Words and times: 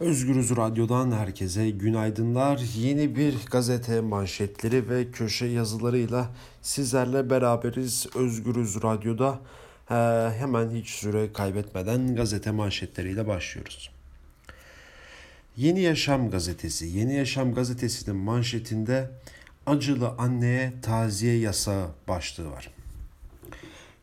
Özgürüz 0.00 0.56
Radyo'dan 0.56 1.12
herkese 1.12 1.70
günaydınlar. 1.70 2.60
Yeni 2.76 3.16
bir 3.16 3.34
gazete 3.50 4.00
manşetleri 4.00 4.88
ve 4.90 5.10
köşe 5.10 5.46
yazılarıyla 5.46 6.30
sizlerle 6.62 7.30
beraberiz. 7.30 8.06
Özgürüz 8.14 8.82
Radyo'da 8.82 9.40
ee, 9.90 9.94
hemen 10.38 10.70
hiç 10.70 10.88
süre 10.88 11.32
kaybetmeden 11.32 12.16
gazete 12.16 12.50
manşetleriyle 12.50 13.26
başlıyoruz. 13.26 13.90
Yeni 15.56 15.80
Yaşam 15.80 16.30
gazetesi. 16.30 16.86
Yeni 16.86 17.14
Yaşam 17.14 17.54
gazetesinin 17.54 18.16
manşetinde 18.16 19.10
acılı 19.66 20.08
anneye 20.08 20.72
taziye 20.82 21.38
yasağı 21.38 21.88
başlığı 22.08 22.50
var. 22.50 22.70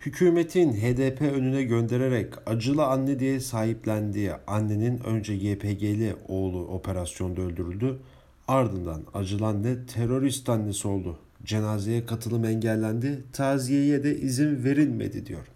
Hükümetin 0.06 0.74
HDP 0.74 1.22
önüne 1.22 1.64
göndererek 1.64 2.34
acılı 2.46 2.86
anne 2.86 3.20
diye 3.20 3.40
sahiplendiği 3.40 4.32
annenin 4.48 5.00
önce 5.04 5.34
YPG'li 5.34 6.16
oğlu 6.28 6.68
operasyonda 6.68 7.42
öldürüldü. 7.42 8.00
Ardından 8.48 9.04
acılı 9.14 9.46
anne 9.46 9.86
terörist 9.86 10.50
annesi 10.50 10.88
oldu. 10.88 11.20
Cenazeye 11.44 12.06
katılım 12.06 12.46
engellendi. 12.46 13.24
Taziyeye 13.34 14.04
de 14.04 14.18
izin 14.18 14.64
verilmedi 14.64 15.26
diyor. 15.26 15.48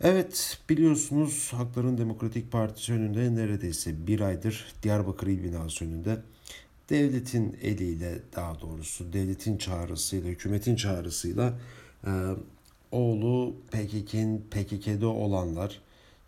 Evet 0.00 0.58
biliyorsunuz 0.68 1.52
Hakların 1.52 1.98
Demokratik 1.98 2.52
Partisi 2.52 2.92
önünde 2.92 3.34
neredeyse 3.34 4.06
bir 4.06 4.20
aydır 4.20 4.72
Diyarbakır 4.82 5.26
İl 5.26 5.44
Binası 5.44 5.84
önünde 5.84 6.16
devletin 6.90 7.56
eliyle 7.62 8.18
daha 8.36 8.60
doğrusu 8.60 9.12
devletin 9.12 9.58
çağrısıyla, 9.58 10.30
hükümetin 10.30 10.76
çağrısıyla 10.76 11.58
e, 12.06 12.10
oğlu 12.92 13.54
PKK'nin 13.70 14.46
PKK'de 14.50 15.06
olanlar 15.06 15.80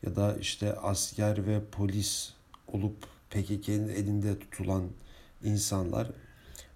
ya 0.02 0.16
da 0.16 0.36
işte 0.36 0.74
asker 0.74 1.46
ve 1.46 1.60
polis 1.72 2.32
olup 2.72 2.96
PKK'nin 3.30 3.88
elinde 3.88 4.38
tutulan 4.38 4.82
insanlar 5.44 6.10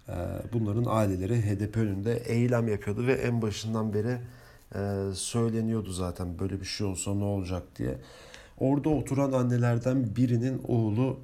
e, 0.09 0.15
bunların 0.53 0.85
aileleri 0.87 1.43
HDP 1.43 1.77
önünde 1.77 2.17
eylem 2.17 2.69
yapıyordu 2.69 3.07
ve 3.07 3.13
en 3.13 3.43
başından 3.43 3.95
beri 3.95 4.19
e, 4.75 5.15
söyleniyordu 5.15 5.93
zaten 5.93 6.39
böyle 6.39 6.61
bir 6.61 6.67
şey 6.67 6.87
olsa 6.87 7.15
ne 7.15 7.25
olacak 7.25 7.63
diye. 7.79 7.99
Orada 8.59 8.89
oturan 8.89 9.33
annelerden 9.33 10.17
birinin 10.17 10.63
oğlu 10.69 11.19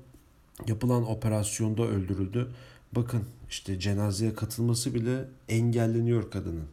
yapılan 0.66 1.10
operasyonda 1.10 1.82
öldürüldü. 1.82 2.50
Bakın 2.92 3.24
işte 3.50 3.78
cenazeye 3.78 4.34
katılması 4.34 4.94
bile 4.94 5.24
engelleniyor 5.48 6.30
kadının. 6.30 6.66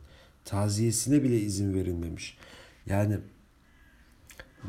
Taziyesine 0.45 1.23
bile 1.23 1.39
izin 1.39 1.73
verilmemiş. 1.73 2.37
Yani 2.85 3.17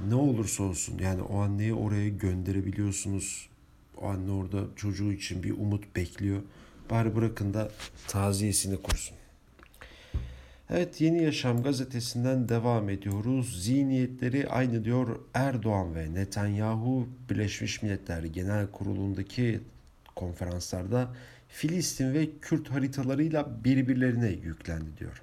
ne 0.09 0.15
olursa 0.15 0.63
olsun 0.63 0.99
yani 0.99 1.23
o 1.23 1.39
anneyi 1.39 1.75
oraya 1.75 2.09
gönderebiliyorsunuz. 2.09 3.49
O 3.97 4.07
anne 4.07 4.31
orada 4.31 4.65
çocuğu 4.77 5.13
için 5.13 5.43
bir 5.43 5.51
umut 5.51 5.97
bekliyor. 5.97 6.43
Bari 6.91 7.17
bırakın 7.17 7.55
da 7.55 7.71
taziyesini 8.09 8.83
kursun. 8.83 9.17
Evet 10.71 11.01
Yeni 11.01 11.23
Yaşam 11.23 11.63
gazetesinden 11.63 12.49
devam 12.49 12.89
ediyoruz. 12.89 13.65
Zihniyetleri 13.65 14.49
aynı 14.49 14.85
diyor 14.85 15.21
Erdoğan 15.35 15.95
ve 15.95 16.15
Netanyahu 16.15 17.09
Birleşmiş 17.31 17.83
Milletler 17.83 18.23
Genel 18.23 18.67
Kurulu'ndaki 18.67 19.61
konferanslarda 20.17 21.15
Filistin 21.49 22.15
ve 22.15 22.29
Kürt 22.41 22.71
haritalarıyla 22.71 23.65
birbirlerine 23.65 24.29
yüklendi 24.29 24.97
diyor. 24.99 25.23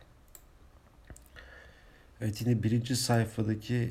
Evet 2.22 2.42
yine 2.42 2.64
birinci 2.64 2.96
sayfadaki 2.96 3.90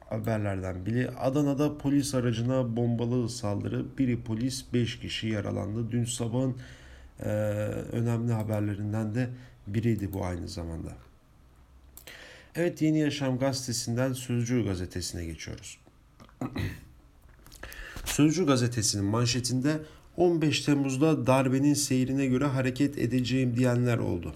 haberlerden 0.00 0.86
biri 0.86 1.10
Adana'da 1.10 1.78
polis 1.78 2.14
aracına 2.14 2.76
bombalı 2.76 3.28
saldırı. 3.28 3.98
Biri 3.98 4.22
polis 4.22 4.64
5 4.72 4.98
kişi 4.98 5.28
yaralandı. 5.28 5.90
Dün 5.90 6.04
sabahın 6.04 6.56
e, 7.20 7.28
önemli 7.92 8.32
haberlerinden 8.32 9.14
de 9.14 9.30
biriydi 9.66 10.12
bu 10.12 10.24
aynı 10.24 10.48
zamanda. 10.48 10.92
Evet 12.54 12.82
Yeni 12.82 12.98
Yaşam 12.98 13.38
gazetesinden 13.38 14.12
Sözcü 14.12 14.64
gazetesine 14.64 15.24
geçiyoruz. 15.24 15.78
Sözcü 18.04 18.46
gazetesinin 18.46 19.04
manşetinde 19.04 19.80
15 20.16 20.60
Temmuz'da 20.60 21.26
darbenin 21.26 21.74
seyrine 21.74 22.26
göre 22.26 22.44
hareket 22.44 22.98
edeceğim 22.98 23.56
diyenler 23.56 23.98
oldu. 23.98 24.34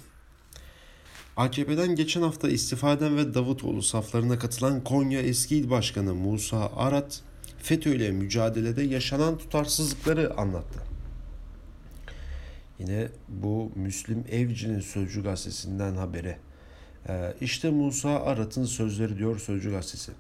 AKP'den 1.39 1.95
geçen 1.95 2.23
hafta 2.23 2.49
istifa 2.49 2.93
eden 2.93 3.17
ve 3.17 3.35
Davutoğlu 3.35 3.83
saflarına 3.83 4.39
katılan 4.39 4.85
Konya 4.85 5.21
eski 5.21 5.57
il 5.57 5.71
başkanı 5.71 6.15
Musa 6.15 6.71
Arat, 6.77 7.21
FETÖ 7.59 7.95
ile 7.95 8.11
mücadelede 8.11 8.83
yaşanan 8.83 9.39
tutarsızlıkları 9.39 10.37
anlattı. 10.37 10.81
Yine 12.79 13.09
bu 13.29 13.73
Müslim 13.75 14.25
Evci'nin 14.31 14.81
Sözcü 14.81 15.23
gazetesinden 15.23 15.95
haberi. 15.97 16.37
Ee, 17.09 17.35
işte 17.41 17.71
Musa 17.71 18.11
Arat'ın 18.11 18.65
sözleri 18.65 19.19
diyor 19.19 19.39
Sözcü 19.39 19.71
gazetesi. 19.71 20.13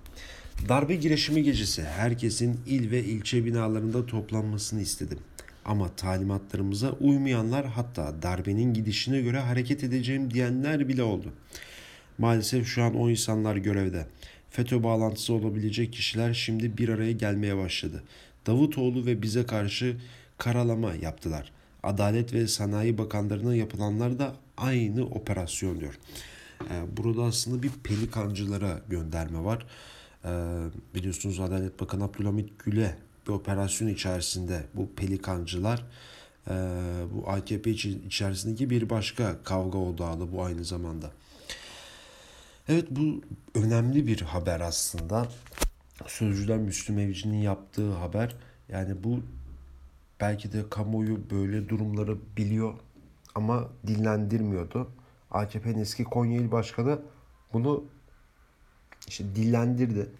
Darbe 0.69 0.95
girişimi 0.95 1.43
gecesi 1.43 1.85
herkesin 1.85 2.61
il 2.67 2.91
ve 2.91 3.05
ilçe 3.05 3.45
binalarında 3.45 4.07
toplanmasını 4.07 4.81
istedim. 4.81 5.19
Ama 5.69 5.97
talimatlarımıza 5.97 6.91
uymayanlar 6.91 7.67
hatta 7.67 8.23
darbenin 8.23 8.75
gidişine 8.75 9.21
göre 9.21 9.39
hareket 9.39 9.85
edeceğim 9.85 10.35
diyenler 10.35 10.89
bile 10.89 11.03
oldu. 11.03 11.33
Maalesef 12.19 12.67
şu 12.67 12.83
an 12.83 12.97
o 12.97 13.11
insanlar 13.11 13.57
görevde. 13.57 14.07
FETÖ 14.51 14.83
bağlantısı 14.83 15.33
olabilecek 15.35 15.93
kişiler 15.93 16.35
şimdi 16.35 16.79
bir 16.79 16.89
araya 16.89 17.13
gelmeye 17.13 17.57
başladı. 17.57 18.03
Davutoğlu 18.47 19.07
ve 19.07 19.23
bize 19.23 19.47
karşı 19.47 19.97
karalama 20.39 20.95
yaptılar. 20.95 21.53
Adalet 21.83 22.33
ve 22.33 22.47
Sanayi 22.47 22.99
Bakanlarına 22.99 23.55
yapılanlar 23.55 24.19
da 24.19 24.35
aynı 24.57 25.05
operasyon 25.05 25.81
diyor. 25.81 25.99
Ee, 26.61 26.97
burada 26.97 27.23
aslında 27.23 27.63
bir 27.63 27.71
pelikancılara 27.85 28.81
gönderme 28.89 29.45
var. 29.45 29.67
Ee, 30.25 30.29
biliyorsunuz 30.95 31.41
Adalet 31.41 31.81
Bakanı 31.81 32.05
Abdülhamit 32.05 32.65
Gül'e 32.65 33.08
bir 33.29 33.33
operasyon 33.33 33.89
içerisinde 33.89 34.67
bu 34.75 34.95
pelikancılar 34.95 35.87
e, 36.51 36.55
bu 37.15 37.31
AKP 37.31 37.71
içerisindeki 37.71 38.71
bir 38.71 38.91
başka 38.91 39.43
kavga 39.43 39.79
odağlı 39.79 40.33
bu 40.33 40.43
aynı 40.45 40.65
zamanda. 40.65 41.11
Evet 42.69 42.87
bu 42.91 43.23
önemli 43.55 44.07
bir 44.07 44.21
haber 44.21 44.61
aslında. 44.61 45.29
Sözcüler 46.07 46.59
Müslüm 46.59 46.99
Evci'nin 46.99 47.43
yaptığı 47.43 47.93
haber. 47.93 48.37
Yani 48.69 49.05
bu 49.05 49.21
belki 50.21 50.53
de 50.53 50.69
kamuoyu 50.71 51.31
böyle 51.31 51.69
durumları 51.69 52.19
biliyor 52.37 52.75
ama 53.35 53.69
dillendirmiyordu. 53.87 54.91
AKP'nin 55.31 55.79
eski 55.79 56.05
Konya 56.05 56.41
İl 56.41 56.51
Başkanı 56.51 56.99
bunu 57.53 57.85
işte 59.09 59.25
dillendirdi. 59.35 60.11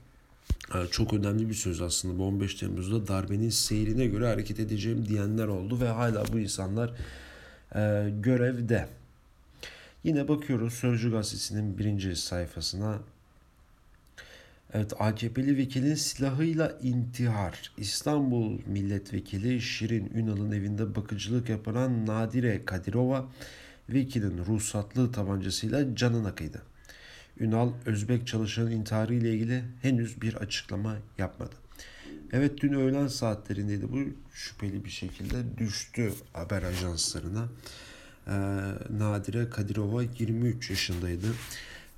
Çok 0.91 1.13
önemli 1.13 1.49
bir 1.49 1.55
söz 1.55 1.81
aslında 1.81 2.19
bu 2.19 2.25
15 2.25 2.55
Temmuz'da 2.55 3.09
darbenin 3.09 3.51
seyrine 3.51 4.07
göre 4.07 4.27
hareket 4.27 4.61
edeceğim 4.61 5.09
diyenler 5.09 5.47
oldu 5.47 5.81
ve 5.81 5.89
hala 5.89 6.25
bu 6.33 6.39
insanlar 6.39 6.89
e, 7.75 8.11
görevde. 8.21 8.89
Yine 10.05 10.29
bakıyoruz 10.29 10.73
Sözcü 10.73 11.11
Gazetesi'nin 11.11 11.79
birinci 11.79 12.17
sayfasına 12.17 12.99
Evet 14.73 14.93
AKP'li 14.99 15.57
vekilin 15.57 15.95
silahıyla 15.95 16.79
intihar. 16.83 17.73
İstanbul 17.79 18.59
Milletvekili 18.67 19.61
Şirin 19.61 20.11
Ünal'ın 20.15 20.53
evinde 20.53 20.95
bakıcılık 20.95 21.49
yapan 21.49 22.07
Nadire 22.07 22.65
Kadirova 22.65 23.29
vekilin 23.89 24.39
ruhsatlı 24.47 25.13
tabancasıyla 25.13 25.97
canına 25.97 26.35
kıydı. 26.35 26.63
Ünal 27.41 27.73
Özbek 27.87 28.27
çalışanın 28.27 28.71
intiharı 28.71 29.15
ile 29.15 29.35
ilgili 29.35 29.65
henüz 29.83 30.23
bir 30.23 30.35
açıklama 30.35 30.97
yapmadı. 31.19 31.55
Evet 32.33 32.61
dün 32.61 32.73
öğlen 32.73 33.07
saatlerindeydi 33.07 33.93
bu 33.93 33.99
şüpheli 34.33 34.85
bir 34.85 34.91
şekilde 34.91 35.59
düştü 35.59 36.13
haber 36.33 36.63
ajanslarına. 36.63 37.49
Ee, 38.27 38.33
Nadire 38.99 39.51
Kadirova 39.51 40.03
23 40.03 40.71
yaşındaydı. 40.71 41.27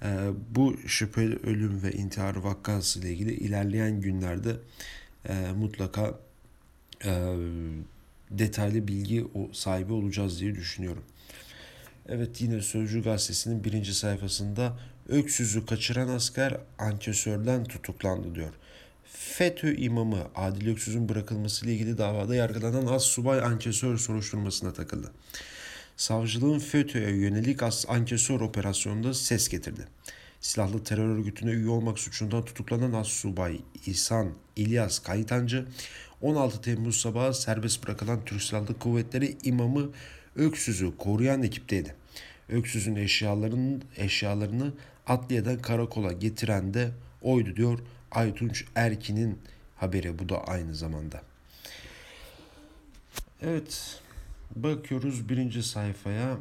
Ee, 0.03 0.31
bu 0.51 0.77
şüpheli 0.87 1.37
ölüm 1.37 1.83
ve 1.83 1.93
intihar 1.93 2.37
vakası 2.37 3.01
ile 3.01 3.11
ilgili 3.11 3.33
ilerleyen 3.33 4.01
günlerde 4.01 4.57
e, 5.29 5.53
mutlaka 5.53 6.19
e, 7.05 7.37
detaylı 8.31 8.89
bilgi 8.89 9.27
sahibi 9.53 9.93
olacağız 9.93 10.41
diye 10.41 10.55
düşünüyorum. 10.55 11.05
Evet 12.09 12.41
yine 12.41 12.63
Sözcü 12.63 13.03
Gazetesi'nin 13.03 13.65
birinci 13.65 13.95
sayfasında 13.95 14.79
Öksüz'ü 15.11 15.67
kaçıran 15.67 16.09
asker 16.09 16.57
ankesörden 16.79 17.65
tutuklandı 17.65 18.35
diyor. 18.35 18.53
FETÖ 19.05 19.75
imamı 19.75 20.19
Adil 20.35 20.73
Öksüz'ün 20.73 21.09
bırakılması 21.09 21.67
ile 21.67 21.75
ilgili 21.75 21.99
davada 21.99 22.35
yargılanan 22.35 22.87
az 22.87 23.03
subay 23.03 23.41
ankesör 23.41 23.99
soruşturmasına 23.99 24.73
takıldı 24.73 25.13
savcılığın 26.01 26.59
FETÖ'ye 26.59 27.11
yönelik 27.11 27.61
ankesör 27.89 28.41
operasyonunda 28.41 29.15
ses 29.15 29.49
getirdi. 29.49 29.87
Silahlı 30.41 30.85
terör 30.85 31.09
örgütüne 31.09 31.51
üye 31.51 31.69
olmak 31.69 31.99
suçundan 31.99 32.45
tutuklanan 32.45 32.93
Assubay 32.93 33.61
İhsan 33.87 34.33
İlyas 34.57 34.99
Kaytancı 34.99 35.67
16 36.23 36.61
Temmuz 36.61 37.01
sabahı 37.01 37.35
serbest 37.35 37.85
bırakılan 37.85 38.25
Türk 38.25 38.43
Silahlı 38.43 38.79
Kuvvetleri 38.79 39.37
imamı 39.43 39.91
Öksüz'ü 40.37 40.97
koruyan 40.97 41.43
ekipteydi. 41.43 41.95
Öksüz'ün 42.49 42.97
eşyalarının 42.97 43.83
eşyalarını 43.97 44.73
adliyeden 45.07 45.59
karakola 45.59 46.13
getiren 46.13 46.75
de 46.75 46.91
oydu 47.23 47.57
diyor 47.57 47.79
Aytunç 48.11 48.65
Erkin'in 48.75 49.39
haberi 49.77 50.19
bu 50.19 50.29
da 50.29 50.45
aynı 50.45 50.75
zamanda. 50.75 51.23
Evet 53.43 54.01
bakıyoruz 54.57 55.29
birinci 55.29 55.63
sayfaya. 55.63 56.37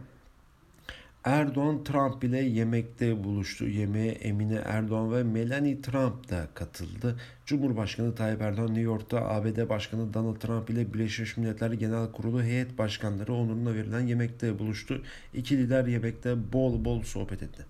Erdoğan 1.24 1.84
Trump 1.84 2.24
ile 2.24 2.38
yemekte 2.38 3.24
buluştu. 3.24 3.68
Yemeğe 3.68 4.12
Emine 4.12 4.56
Erdoğan 4.66 5.14
ve 5.14 5.24
Melanie 5.24 5.82
Trump 5.82 6.30
da 6.30 6.48
katıldı. 6.54 7.20
Cumhurbaşkanı 7.46 8.16
Tayyip 8.16 8.42
Erdoğan 8.42 8.68
New 8.68 8.82
York'ta 8.82 9.30
ABD 9.30 9.70
Başkanı 9.70 10.14
Donald 10.14 10.36
Trump 10.36 10.70
ile 10.70 10.94
Birleşmiş 10.94 11.38
Milletler 11.38 11.72
Genel 11.72 12.12
Kurulu 12.12 12.44
heyet 12.44 12.78
başkanları 12.78 13.34
onuruna 13.34 13.74
verilen 13.74 14.08
yemekte 14.08 14.60
buluştu. 14.60 15.04
İki 15.34 15.58
lider 15.58 15.86
yemekte 15.86 16.54
bol 16.54 16.86
bol 16.86 17.04
sohbet 17.04 17.44
etti. 17.44 17.66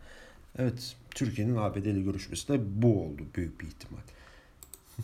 Evet, 0.57 0.95
Türkiye'nin 1.11 1.55
ABD 1.55 1.75
ile 1.85 2.01
görüşmesi 2.01 2.47
de 2.47 2.81
bu 2.81 3.03
oldu 3.03 3.21
büyük 3.35 3.61
bir 3.61 3.67
ihtimal. 3.67 4.01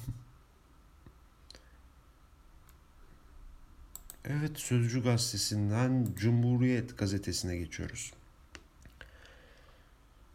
evet, 4.26 4.58
Sözcü 4.58 5.04
Gazetesi'nden 5.04 6.08
Cumhuriyet 6.16 6.98
Gazetesi'ne 6.98 7.58
geçiyoruz. 7.58 8.14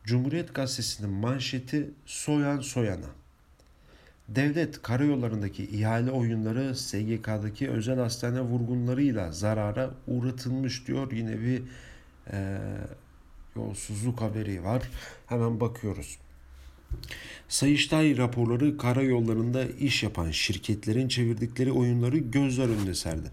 Cumhuriyet 0.04 0.54
Gazetesi'nin 0.54 1.10
manşeti 1.10 1.90
soyan 2.06 2.60
soyana. 2.60 3.10
Devlet 4.28 4.82
karayollarındaki 4.82 5.64
ihale 5.64 6.10
oyunları 6.10 6.76
SGK'daki 6.76 7.70
özel 7.70 7.98
hastane 7.98 8.40
vurgunlarıyla 8.40 9.32
zarara 9.32 9.90
uğratılmış 10.06 10.86
diyor. 10.86 11.12
Yine 11.12 11.40
bir 11.40 11.62
e, 12.32 12.58
yolsuzluk 13.56 14.20
haberi 14.20 14.64
var. 14.64 14.82
Hemen 15.26 15.60
bakıyoruz. 15.60 16.18
Sayıştay 17.48 18.16
raporları 18.16 18.78
karayollarında 18.78 19.64
iş 19.64 20.02
yapan 20.02 20.30
şirketlerin 20.30 21.08
çevirdikleri 21.08 21.72
oyunları 21.72 22.18
gözler 22.18 22.68
önünde 22.68 22.94
serdi. 22.94 23.28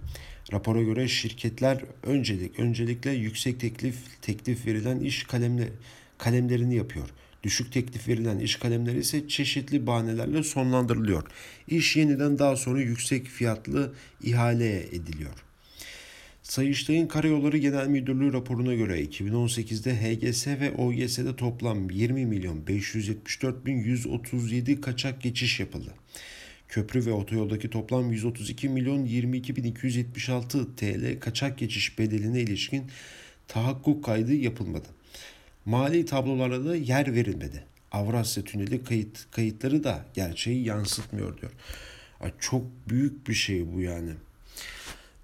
Rapora 0.53 0.81
göre 0.81 1.07
şirketler 1.07 1.83
öncelik 2.03 2.59
öncelikle 2.59 3.11
yüksek 3.11 3.59
teklif 3.59 4.21
teklif 4.21 4.65
verilen 4.65 4.99
iş 4.99 5.23
kalemle 5.23 5.69
kalemlerini 6.17 6.75
yapıyor. 6.75 7.09
Düşük 7.43 7.71
teklif 7.71 8.07
verilen 8.07 8.39
iş 8.39 8.55
kalemleri 8.55 8.99
ise 8.99 9.27
çeşitli 9.27 9.87
bahanelerle 9.87 10.43
sonlandırılıyor. 10.43 11.23
İş 11.67 11.95
yeniden 11.95 12.39
daha 12.39 12.55
sonra 12.55 12.81
yüksek 12.81 13.25
fiyatlı 13.25 13.93
ihale 14.23 14.79
ediliyor. 14.79 15.46
Sayıştay'ın 16.47 17.07
Karayolları 17.07 17.57
Genel 17.57 17.87
Müdürlüğü 17.87 18.33
raporuna 18.33 18.73
göre 18.73 19.03
2018'de 19.03 19.95
HGS 19.95 20.47
ve 20.47 20.71
OGS'de 20.71 21.35
toplam 21.35 21.89
20 21.89 22.25
milyon 22.25 22.67
574 22.67 23.65
bin 23.65 23.77
137 23.77 24.81
kaçak 24.81 25.21
geçiş 25.21 25.59
yapıldı. 25.59 25.93
Köprü 26.67 27.05
ve 27.05 27.11
otoyoldaki 27.11 27.69
toplam 27.69 28.11
132 28.11 28.69
milyon 28.69 29.05
22 29.05 29.55
bin 29.55 29.63
276 29.63 30.75
TL 30.75 31.19
kaçak 31.19 31.57
geçiş 31.57 31.99
bedeline 31.99 32.41
ilişkin 32.41 32.83
tahakkuk 33.47 34.03
kaydı 34.05 34.33
yapılmadı. 34.33 34.87
Mali 35.65 36.05
tablolara 36.05 36.65
da 36.65 36.75
yer 36.75 37.13
verilmedi. 37.13 37.63
Avrasya 37.91 38.43
Tüneli 38.43 38.83
kayıt, 38.83 39.25
kayıtları 39.31 39.83
da 39.83 40.05
gerçeği 40.13 40.65
yansıtmıyor 40.65 41.41
diyor. 41.41 41.51
Çok 42.39 42.65
büyük 42.89 43.27
bir 43.27 43.33
şey 43.33 43.73
bu 43.73 43.81
yani. 43.81 44.11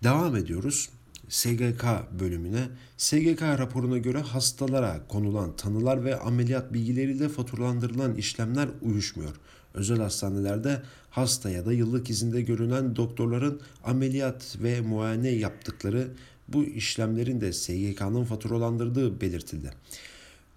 Devam 0.04 0.36
ediyoruz. 0.36 0.90
SGK 1.30 1.86
bölümüne. 2.20 2.70
SGK 2.98 3.42
raporuna 3.42 3.98
göre 3.98 4.20
hastalara 4.20 5.08
konulan 5.08 5.56
tanılar 5.56 6.06
ve 6.06 6.20
ameliyat 6.20 6.74
bilgileriyle 6.74 7.30
faturalandırılan 7.30 8.16
işlemler 8.16 8.70
uyuşmuyor. 8.82 9.36
Özel 9.74 10.00
hastanelerde 10.00 10.82
hasta 11.10 11.50
ya 11.50 11.66
da 11.66 11.74
yıllık 11.74 12.10
izinde 12.10 12.42
görülen 12.42 12.96
doktorların 12.96 13.62
ameliyat 13.84 14.58
ve 14.64 14.82
muayene 14.82 15.30
yaptıkları 15.30 16.08
bu 16.48 16.64
işlemlerin 16.64 17.42
de 17.42 17.54
SGK'nın 17.54 18.24
faturalandırdığı 18.24 19.22
belirtildi 19.22 19.72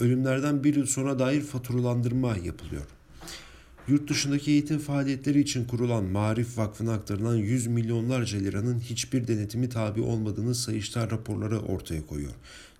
ölümlerden 0.00 0.64
bir 0.64 0.76
yıl 0.76 0.86
sonra 0.86 1.18
dair 1.18 1.40
faturalandırma 1.40 2.36
yapılıyor. 2.36 2.86
Yurt 3.88 4.10
dışındaki 4.10 4.50
eğitim 4.50 4.78
faaliyetleri 4.78 5.40
için 5.40 5.64
kurulan 5.64 6.04
Marif 6.04 6.58
Vakfı'na 6.58 6.92
aktarılan 6.92 7.36
100 7.36 7.66
milyonlarca 7.66 8.38
liranın 8.38 8.80
hiçbir 8.80 9.28
denetimi 9.28 9.68
tabi 9.68 10.00
olmadığını 10.00 10.54
Sayıştay 10.54 11.10
raporları 11.10 11.60
ortaya 11.60 12.06
koyuyor. 12.06 12.32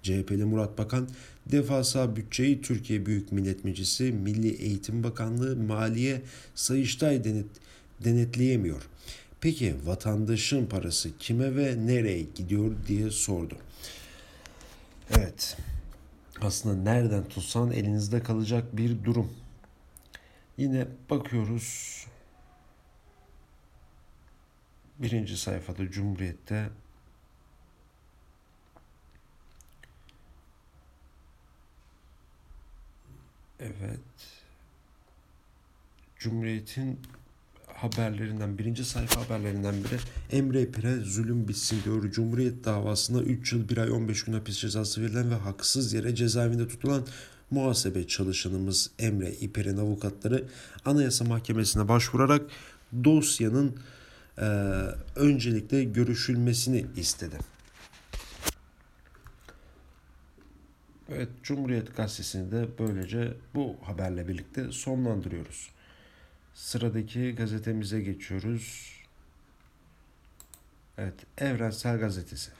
CHP'li 0.03 0.45
Murat 0.45 0.79
Bakan, 0.79 1.09
defasa 1.47 2.17
bütçeyi 2.17 2.63
Türkiye 2.63 3.07
Büyük 3.07 3.33
Millet 3.33 3.65
Meclisi, 3.65 4.05
Milli 4.05 4.49
Eğitim 4.49 5.03
Bakanlığı, 5.05 5.57
Maliye, 5.57 6.23
Sayıştay 6.55 7.25
denet, 7.25 7.47
denetleyemiyor. 8.05 8.83
Peki 9.41 9.75
vatandaşın 9.85 10.67
parası 10.67 11.11
kime 11.19 11.57
ve 11.57 11.87
nereye 11.87 12.23
gidiyor 12.35 12.73
diye 12.89 13.11
sordu. 13.11 13.55
Evet, 15.11 15.57
aslında 16.41 16.91
nereden 16.91 17.29
tutsan 17.29 17.71
elinizde 17.71 18.23
kalacak 18.23 18.77
bir 18.77 19.05
durum. 19.05 19.31
Yine 20.57 20.87
bakıyoruz. 21.11 22.07
Birinci 24.99 25.37
sayfada 25.37 25.91
Cumhuriyet'te 25.91 26.71
Evet. 33.61 34.01
Cumhuriyet'in 36.19 37.01
haberlerinden, 37.67 38.59
birinci 38.59 38.85
sayfa 38.85 39.25
haberlerinden 39.25 39.75
biri 39.75 39.99
Emre 40.31 40.71
Pire 40.71 40.97
zulüm 40.97 41.49
bitsin 41.49 41.85
diyor. 41.85 42.11
Cumhuriyet 42.11 42.65
davasında 42.65 43.23
3 43.23 43.53
yıl 43.53 43.69
1 43.69 43.77
ay 43.77 43.91
15 43.91 44.25
gün 44.25 44.33
hapis 44.33 44.59
cezası 44.59 45.03
verilen 45.03 45.31
ve 45.31 45.35
haksız 45.35 45.93
yere 45.93 46.15
cezaevinde 46.15 46.69
tutulan 46.69 47.07
muhasebe 47.51 48.07
çalışanımız 48.07 48.91
Emre 48.99 49.33
İper'in 49.33 49.77
avukatları 49.77 50.45
Anayasa 50.85 51.25
Mahkemesi'ne 51.25 51.89
başvurarak 51.89 52.43
dosyanın 53.05 53.77
e, 54.39 54.45
öncelikle 55.17 55.85
görüşülmesini 55.85 56.87
istedi. 56.97 57.39
Evet, 61.09 61.29
Cumhuriyet 61.43 61.97
Gazetesi'ni 61.97 62.53
de 62.53 62.67
böylece 62.79 63.35
bu 63.55 63.77
haberle 63.83 64.29
birlikte 64.29 64.73
sonlandırıyoruz. 64.73 65.71
Sıradaki 66.55 67.35
gazetemize 67.35 68.01
geçiyoruz. 68.01 68.93
Evet, 70.99 71.15
Evrensel 71.39 71.99
Gazetesi. 71.99 72.51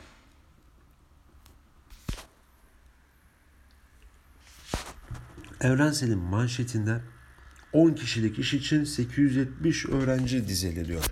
Evrensel'in 5.67 6.19
manşetinde 6.19 7.01
10 7.73 7.93
kişilik 7.93 8.39
iş 8.39 8.55
için 8.55 8.85
870 8.85 9.87
öğrenci 9.87 10.49
dizeleniyor. 10.49 11.05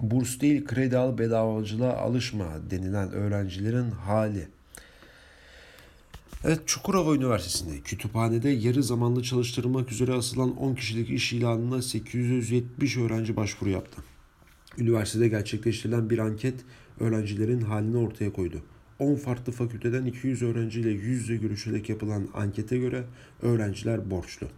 Burs 0.00 0.40
değil 0.40 0.64
kredi 0.64 0.96
al 0.96 1.18
bedavacılığa 1.18 1.96
alışma 1.96 2.46
denilen 2.70 3.12
öğrencilerin 3.12 3.90
hali. 3.90 4.48
Evet 6.44 6.60
Çukurova 6.66 7.14
Üniversitesi'nde 7.14 7.80
kütüphanede 7.80 8.48
yarı 8.48 8.82
zamanlı 8.82 9.22
çalıştırılmak 9.22 9.92
üzere 9.92 10.12
asılan 10.12 10.56
10 10.56 10.74
kişilik 10.74 11.10
iş 11.10 11.32
ilanına 11.32 11.82
870 11.82 12.96
öğrenci 12.96 13.36
başvuru 13.36 13.70
yaptı. 13.70 14.02
Üniversitede 14.78 15.28
gerçekleştirilen 15.28 16.10
bir 16.10 16.18
anket 16.18 16.60
öğrencilerin 17.00 17.60
halini 17.60 17.96
ortaya 17.96 18.32
koydu. 18.32 18.62
10 19.00 19.14
farklı 19.14 19.52
fakülteden 19.52 20.04
200 20.04 20.42
öğrenciyle 20.42 20.90
yüz 20.90 21.04
yüze 21.04 21.36
görüşerek 21.36 21.88
yapılan 21.88 22.28
ankete 22.34 22.78
göre 22.78 23.04
öğrenciler 23.42 24.10
borçlu. 24.10 24.48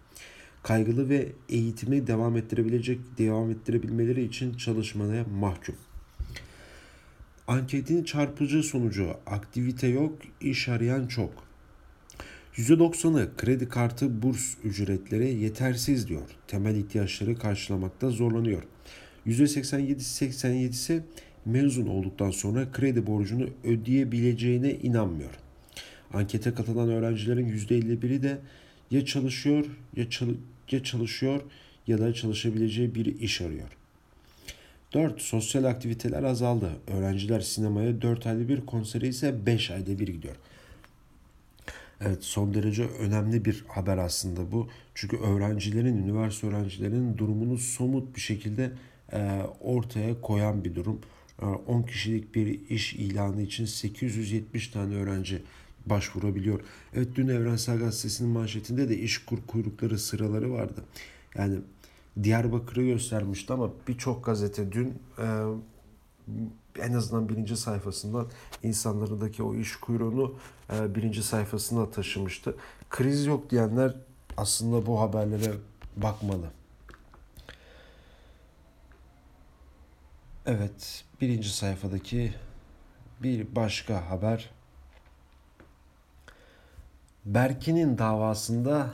Kaygılı 0.62 1.08
ve 1.08 1.32
eğitimi 1.49 2.06
devam 2.06 2.37
ettirebilecek 2.37 3.00
devam 3.18 3.50
ettirebilmeleri 3.50 4.25
için 4.25 4.54
çalışmaya 4.54 5.25
mahkum. 5.25 5.75
Anketin 7.46 8.04
çarpıcı 8.04 8.62
sonucu 8.62 9.14
aktivite 9.26 9.87
yok, 9.87 10.18
iş 10.40 10.68
arayan 10.68 11.06
çok. 11.06 11.32
%90'ı 12.56 13.37
kredi 13.37 13.68
kartı 13.68 14.22
burs 14.22 14.54
ücretleri 14.64 15.34
yetersiz 15.34 16.08
diyor. 16.08 16.28
Temel 16.46 16.76
ihtiyaçları 16.76 17.38
karşılamakta 17.38 18.11
zorlanıyor. 18.11 18.62
%87-87'si 19.26 21.02
mezun 21.44 21.87
olduktan 21.87 22.30
sonra 22.30 22.72
kredi 22.72 23.06
borcunu 23.06 23.46
ödeyebileceğine 23.64 24.75
inanmıyor. 24.75 25.30
Ankete 26.14 26.54
katılan 26.54 26.88
öğrencilerin 26.88 27.49
%51'i 27.49 28.22
de 28.22 28.38
Ya 28.90 29.04
çalışıyor 29.04 29.66
ya, 29.96 30.11
çal- 30.11 30.34
ya 30.70 30.82
çalışıyor 30.84 31.40
ya 31.87 31.99
da 31.99 32.14
çalışabileceği 32.14 32.94
bir 32.94 33.06
iş 33.06 33.40
arıyor. 33.40 33.68
4. 34.94 35.20
Sosyal 35.22 35.64
aktiviteler 35.64 36.22
azaldı. 36.22 36.70
Öğrenciler 36.87 37.40
sinemaya 37.40 38.02
4 38.02 38.26
ayda 38.26 38.49
bir, 38.49 38.66
konsere 38.66 39.08
ise 39.08 39.46
5 39.46 39.70
ayda 39.70 39.99
bir 39.99 40.08
gidiyor. 40.08 40.37
Evet 42.00 42.25
son 42.25 42.54
derece 42.54 42.84
önemli 42.87 43.44
bir 43.44 43.64
haber 43.68 43.99
aslında 43.99 44.52
bu. 44.52 44.68
Çünkü 44.94 45.16
öğrencilerin, 45.16 45.96
üniversite 46.02 46.46
öğrencilerinin 46.46 47.18
durumunu 47.18 47.58
somut 47.58 48.16
bir 48.16 48.20
şekilde 48.20 48.70
e, 49.12 49.40
ortaya 49.61 50.20
koyan 50.20 50.64
bir 50.64 50.75
durum. 50.75 51.00
E, 51.42 51.44
10 51.44 51.82
kişilik 51.82 52.34
bir 52.34 52.68
iş 52.68 52.94
ilanı 52.94 53.42
için 53.42 53.64
870 53.64 54.68
tane 54.68 54.94
öğrenci 54.94 55.42
başvurabiliyor. 55.87 56.61
Evet 56.94 57.08
dün 57.14 57.28
Evrensel 57.28 57.78
Gazetesi'nin 57.78 58.30
manşetinde 58.30 58.88
de 58.88 58.99
iş 58.99 59.18
kur 59.18 59.38
kuyrukları 59.46 59.99
sıraları 59.99 60.52
vardı. 60.52 60.84
Yani 61.34 61.58
Diyarbakır'ı 62.22 62.82
göstermişti 62.82 63.52
ama 63.52 63.70
birçok 63.88 64.25
gazete 64.25 64.72
dün 64.72 64.99
e, 65.18 65.26
en 66.78 66.92
azından 66.92 67.28
birinci 67.28 67.56
sayfasından 67.56 68.26
insanlarındaki 68.62 69.42
o 69.42 69.54
iş 69.54 69.76
kuyruğunu 69.76 70.34
e, 70.72 70.94
birinci 70.94 71.22
sayfasına 71.22 71.90
taşımıştı. 71.90 72.56
Kriz 72.90 73.26
yok 73.26 73.50
diyenler 73.50 73.94
aslında 74.37 74.87
bu 74.87 75.00
haberlere 75.00 75.52
bakmalı. 75.96 76.62
Evet, 80.46 81.04
birinci 81.20 81.49
sayfadaki 81.49 82.34
bir 83.22 83.56
başka 83.56 84.11
haber. 84.11 84.50
Berkin'in 87.25 87.99
davasında 87.99 88.90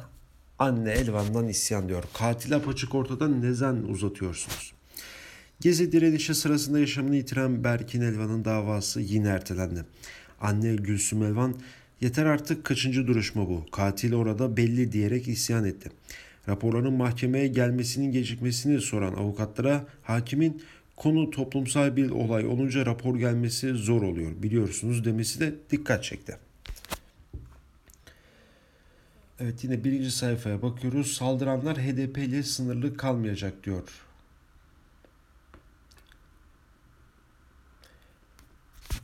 anne 0.58 0.92
Elvan'dan 0.92 1.48
isyan 1.48 1.88
diyor. 1.88 2.04
Katil 2.14 2.56
apaçık 2.56 2.94
ortada 2.94 3.28
neden 3.28 3.74
uzatıyorsunuz? 3.74 4.72
Gezi 5.60 5.92
direnişi 5.92 6.34
sırasında 6.34 6.78
yaşamını 6.78 7.16
yitiren 7.16 7.64
Berkin 7.64 8.00
Elvan'ın 8.00 8.44
davası 8.44 9.00
yine 9.00 9.28
ertelendi. 9.28 9.84
Anne 10.40 10.76
Gülsüm 10.76 11.22
Elvan 11.22 11.54
yeter 12.00 12.26
artık 12.26 12.64
kaçıncı 12.64 13.06
duruşma 13.06 13.48
bu? 13.48 13.66
Katil 13.70 14.14
orada 14.14 14.56
belli 14.56 14.92
diyerek 14.92 15.28
isyan 15.28 15.64
etti. 15.64 15.90
Raporların 16.48 16.92
mahkemeye 16.92 17.46
gelmesinin 17.46 18.12
gecikmesini 18.12 18.80
soran 18.80 19.12
avukatlara 19.12 19.86
hakimin 20.02 20.62
konu 20.98 21.30
toplumsal 21.30 21.96
bir 21.96 22.10
olay 22.10 22.46
olunca 22.46 22.86
rapor 22.86 23.16
gelmesi 23.16 23.74
zor 23.74 24.02
oluyor 24.02 24.42
biliyorsunuz 24.42 25.04
demesi 25.04 25.40
de 25.40 25.54
dikkat 25.70 26.04
çekti. 26.04 26.36
Evet 29.40 29.64
yine 29.64 29.84
birinci 29.84 30.10
sayfaya 30.10 30.62
bakıyoruz. 30.62 31.12
Saldıranlar 31.12 31.78
HDP 31.78 32.18
ile 32.18 32.42
sınırlı 32.42 32.96
kalmayacak 32.96 33.64
diyor. 33.64 33.88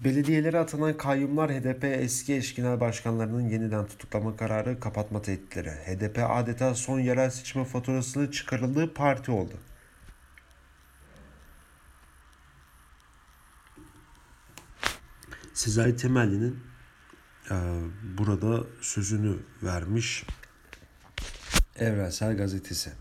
Belediyelere 0.04 0.58
atanan 0.58 0.96
kayyumlar 0.96 1.52
HDP 1.52 1.84
eski 1.84 2.34
eş 2.34 2.54
genel 2.54 2.80
başkanlarının 2.80 3.48
yeniden 3.48 3.86
tutuklama 3.86 4.36
kararı 4.36 4.80
kapatma 4.80 5.22
tehditleri. 5.22 5.70
HDP 5.70 6.18
adeta 6.28 6.74
son 6.74 7.00
yerel 7.00 7.30
seçime 7.30 7.64
faturasını 7.64 8.30
çıkarıldığı 8.30 8.94
parti 8.94 9.30
oldu. 9.30 9.54
Sezai 15.54 15.96
Temelli'nin 15.96 16.58
e, 17.50 17.54
burada 18.18 18.64
sözünü 18.80 19.36
vermiş 19.62 20.24
Evrensel 21.76 22.36
Gazetesi. 22.36 22.92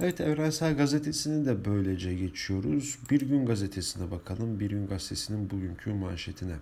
Evet 0.00 0.20
Evrensel 0.20 0.76
Gazetesi'ni 0.76 1.46
de 1.46 1.64
böylece 1.64 2.14
geçiyoruz. 2.14 2.98
Bir 3.10 3.20
Gün 3.20 3.46
Gazetesi'ne 3.46 4.10
bakalım. 4.10 4.60
Bir 4.60 4.70
Gün 4.70 4.86
Gazetesi'nin 4.86 5.50
bugünkü 5.50 5.92
manşetine. 5.92 6.56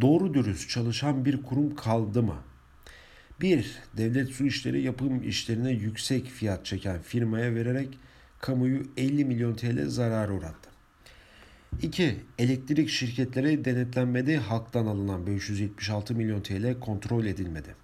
Doğru 0.00 0.34
dürüst 0.34 0.70
çalışan 0.70 1.24
bir 1.24 1.42
kurum 1.42 1.74
kaldı 1.74 2.22
mı? 2.22 2.42
1. 3.40 3.78
Devlet 3.96 4.28
su 4.28 4.46
işleri 4.46 4.82
yapım 4.82 5.22
işlerine 5.22 5.70
yüksek 5.70 6.26
fiyat 6.26 6.66
çeken 6.66 7.02
firmaya 7.02 7.54
vererek 7.54 7.98
kamuyu 8.40 8.86
50 8.96 9.24
milyon 9.24 9.54
TL 9.54 9.88
zarar 9.88 10.28
uğrattı. 10.28 10.65
2. 11.82 12.20
Elektrik 12.38 12.88
şirketleri 12.88 13.64
denetlenmedi, 13.64 14.36
halktan 14.36 14.86
alınan 14.86 15.26
576 15.26 16.14
milyon 16.14 16.40
TL 16.40 16.80
kontrol 16.80 17.24
edilmedi. 17.24 17.74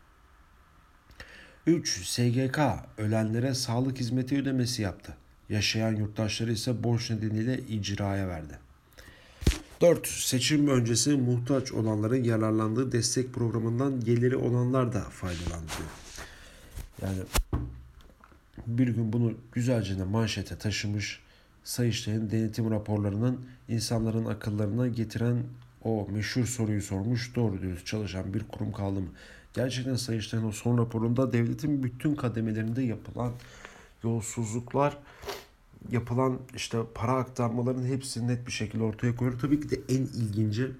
3. 1.67 2.09
SGK 2.09 2.59
ölenlere 2.99 3.55
sağlık 3.55 4.01
hizmeti 4.01 4.39
ödemesi 4.39 4.83
yaptı. 4.83 5.17
Yaşayan 5.49 5.97
yurttaşları 5.97 6.53
ise 6.53 6.85
borç 6.85 7.11
nedeniyle 7.11 7.59
icraya 7.59 8.29
verdi. 8.29 8.59
4. 9.81 10.07
Seçim 10.09 10.69
öncesi 10.69 11.11
muhtaç 11.11 11.73
olanların 11.73 12.25
yararlandığı 12.25 12.93
destek 12.93 13.35
programından 13.35 14.01
geliri 14.01 14.37
olanlar 14.37 14.93
da 14.93 15.01
faydalandı. 15.01 15.73
Yani 17.03 17.19
bir 18.67 18.89
gün 18.89 19.13
bunu 19.13 19.35
güzelce 19.53 19.99
de 19.99 20.05
manşete 20.05 20.59
taşımış 20.59 21.21
Sayıştay'ın 21.65 22.31
denetim 22.31 22.71
raporlarının 22.71 23.45
insanların 23.69 24.25
akıllarına 24.25 24.89
getiren 24.89 25.43
o 25.85 26.09
meşhur 26.11 26.47
soruyu 26.47 26.83
sormuş. 26.83 27.37
Doğru 27.37 27.63
dürüst 27.63 27.87
çalışan 27.87 28.35
bir 28.35 28.45
kurum 28.49 28.73
kaldı 28.73 29.01
mı? 29.01 29.09
Gerçekten 29.55 29.97
Sayıştay'ın 29.97 30.45
o 30.45 30.53
son 30.53 30.79
raporunda 30.79 31.33
devletin 31.33 31.83
bütün 31.83 32.15
kademelerinde 32.15 32.83
yapılan 32.83 33.33
yolsuzluklar, 34.05 34.99
yapılan 35.91 36.39
işte 36.55 36.79
para 36.95 37.13
aktarmaların 37.13 37.85
hepsini 37.85 38.29
net 38.29 38.47
bir 38.47 38.53
şekilde 38.53 38.83
ortaya 38.83 39.17
koyuyor. 39.17 39.39
Tabii 39.39 39.61
ki 39.61 39.71
de 39.71 39.81
en 39.89 40.03
ilginci 40.03 40.71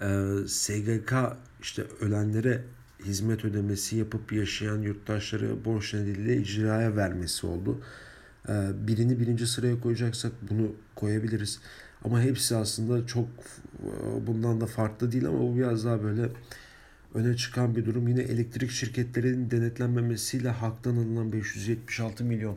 e, 0.00 0.36
SGK 0.46 1.14
işte 1.62 1.84
ölenlere 2.00 2.64
hizmet 3.04 3.44
ödemesi 3.44 3.96
yapıp 3.96 4.32
yaşayan 4.32 4.82
yurttaşları 4.82 5.64
borç 5.64 5.94
nedeniyle 5.94 6.36
icraya 6.36 6.96
vermesi 6.96 7.46
oldu. 7.46 7.80
E, 8.48 8.52
birini 8.86 9.20
birinci 9.20 9.46
sıraya 9.46 9.80
koyacaksak 9.80 10.32
bunu 10.50 10.72
koyabiliriz. 10.94 11.60
Ama 12.04 12.20
hepsi 12.20 12.56
aslında 12.56 13.06
çok 13.06 13.28
e, 13.82 14.26
bundan 14.26 14.60
da 14.60 14.66
farklı 14.66 15.12
değil 15.12 15.26
ama 15.26 15.40
bu 15.40 15.56
biraz 15.56 15.84
daha 15.84 16.02
böyle 16.02 16.28
öne 17.14 17.36
çıkan 17.36 17.76
bir 17.76 17.86
durum. 17.86 18.08
Yine 18.08 18.22
elektrik 18.22 18.70
şirketlerinin 18.70 19.50
denetlenmemesiyle 19.50 20.50
halktan 20.50 20.96
alınan 20.96 21.32
576 21.32 22.24
milyon 22.24 22.56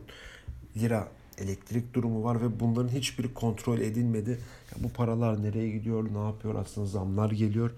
lira 0.76 1.08
elektrik 1.38 1.94
durumu 1.94 2.24
var 2.24 2.42
ve 2.42 2.60
bunların 2.60 2.88
hiçbiri 2.88 3.34
kontrol 3.34 3.78
edilmedi. 3.78 4.30
Ya 4.30 4.84
bu 4.84 4.92
paralar 4.92 5.42
nereye 5.42 5.70
gidiyor, 5.70 6.14
ne 6.14 6.26
yapıyor 6.26 6.54
aslında 6.54 6.86
zamlar 6.86 7.30
geliyor. 7.30 7.70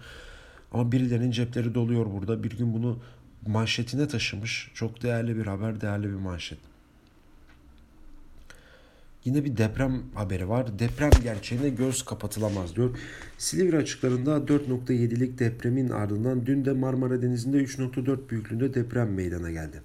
Ama 0.72 0.92
birilerinin 0.92 1.30
cepleri 1.30 1.74
doluyor 1.74 2.06
burada. 2.12 2.42
Bir 2.44 2.50
gün 2.50 2.74
bunu 2.74 2.98
manşetine 3.46 4.08
taşımış. 4.08 4.70
Çok 4.74 5.02
değerli 5.02 5.36
bir 5.36 5.46
haber, 5.46 5.80
değerli 5.80 6.08
bir 6.08 6.14
manşet. 6.14 6.69
Yine 9.24 9.44
bir 9.44 9.56
deprem 9.56 10.02
haberi 10.14 10.48
var. 10.48 10.78
Deprem 10.78 11.10
gerçeğine 11.22 11.68
göz 11.68 12.02
kapatılamaz 12.04 12.76
diyor. 12.76 12.98
Silivri 13.38 13.76
açıklarında 13.76 14.36
4.7'lik 14.36 15.38
depremin 15.38 15.88
ardından 15.88 16.46
dün 16.46 16.64
de 16.64 16.72
Marmara 16.72 17.22
Denizi'nde 17.22 17.56
3.4 17.56 18.28
büyüklüğünde 18.30 18.74
deprem 18.74 19.14
meydana 19.14 19.50
geldi. 19.50 19.82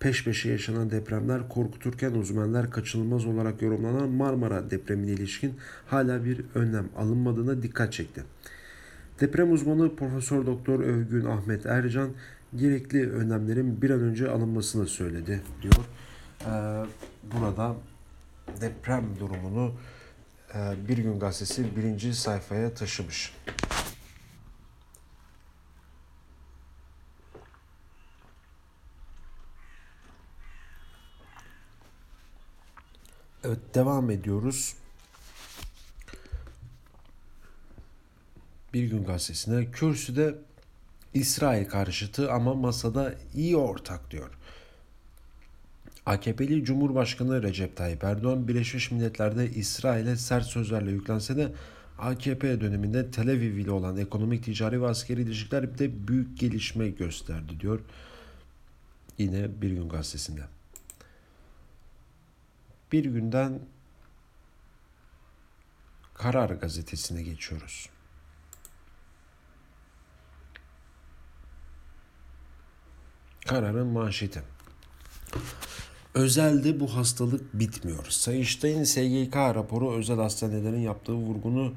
Peş 0.00 0.24
peşe 0.24 0.48
yaşanan 0.48 0.90
depremler 0.90 1.48
korkuturken 1.48 2.12
uzmanlar 2.12 2.70
kaçınılmaz 2.70 3.26
olarak 3.26 3.62
yorumlanan 3.62 4.08
Marmara 4.08 4.70
depremine 4.70 5.10
ilişkin 5.10 5.54
hala 5.86 6.24
bir 6.24 6.40
önlem 6.54 6.88
alınmadığına 6.96 7.62
dikkat 7.62 7.92
çekti. 7.92 8.22
Deprem 9.20 9.52
uzmanı 9.52 9.96
Profesör 9.96 10.46
Doktor 10.46 10.80
Övgün 10.80 11.24
Ahmet 11.24 11.66
Ercan 11.66 12.10
gerekli 12.56 13.10
önlemlerin 13.10 13.82
bir 13.82 13.90
an 13.90 14.00
önce 14.00 14.30
alınmasını 14.30 14.86
söyledi 14.86 15.42
diyor. 15.62 15.84
Ee, 16.46 16.84
burada 17.34 17.76
deprem 18.60 19.18
durumunu 19.20 19.74
e, 20.54 20.88
Bir 20.88 20.98
Gün 20.98 21.18
Gazetesi 21.18 21.76
birinci 21.76 22.14
sayfaya 22.14 22.74
taşımış. 22.74 23.34
Evet 33.44 33.74
devam 33.74 34.10
ediyoruz. 34.10 34.76
Bir 38.72 38.84
Gün 38.84 39.04
Gazetesi'ne 39.04 39.70
kürsüde 39.70 40.34
İsrail 41.14 41.68
karşıtı 41.68 42.32
ama 42.32 42.54
masada 42.54 43.14
iyi 43.34 43.56
ortak 43.56 44.10
diyor. 44.10 44.30
AKP'li 46.06 46.64
Cumhurbaşkanı 46.64 47.42
Recep 47.42 47.76
Tayyip 47.76 48.04
Erdoğan 48.04 48.48
Birleşmiş 48.48 48.90
Milletler'de 48.90 49.50
İsrail'e 49.50 50.16
sert 50.16 50.44
sözlerle 50.44 50.90
yüklense 50.90 51.36
de 51.36 51.52
AKP 51.98 52.60
döneminde 52.60 53.10
Tel 53.10 53.28
Aviv 53.28 53.56
ile 53.56 53.70
olan 53.70 53.96
ekonomik, 53.96 54.44
ticari 54.44 54.82
ve 54.82 54.86
askeri 54.86 55.22
ilişkiler 55.22 55.78
de 55.78 56.08
büyük 56.08 56.38
gelişme 56.38 56.88
gösterdi 56.88 57.60
diyor. 57.60 57.80
Yine 59.18 59.62
Bir 59.62 59.70
Gün 59.70 59.88
Gazetesi'nde. 59.88 60.44
Bir 62.92 63.04
günden 63.04 63.60
Karar 66.14 66.50
Gazetesi'ne 66.50 67.22
geçiyoruz. 67.22 67.88
Kararın 73.46 73.86
manşeti. 73.86 74.42
Özelde 76.14 76.80
bu 76.80 76.94
hastalık 76.94 77.54
bitmiyor. 77.58 78.06
Sayıştay'ın 78.08 78.84
SGK 78.84 79.36
raporu 79.36 79.92
özel 79.92 80.16
hastanelerin 80.16 80.80
yaptığı 80.80 81.12
vurgunu 81.12 81.74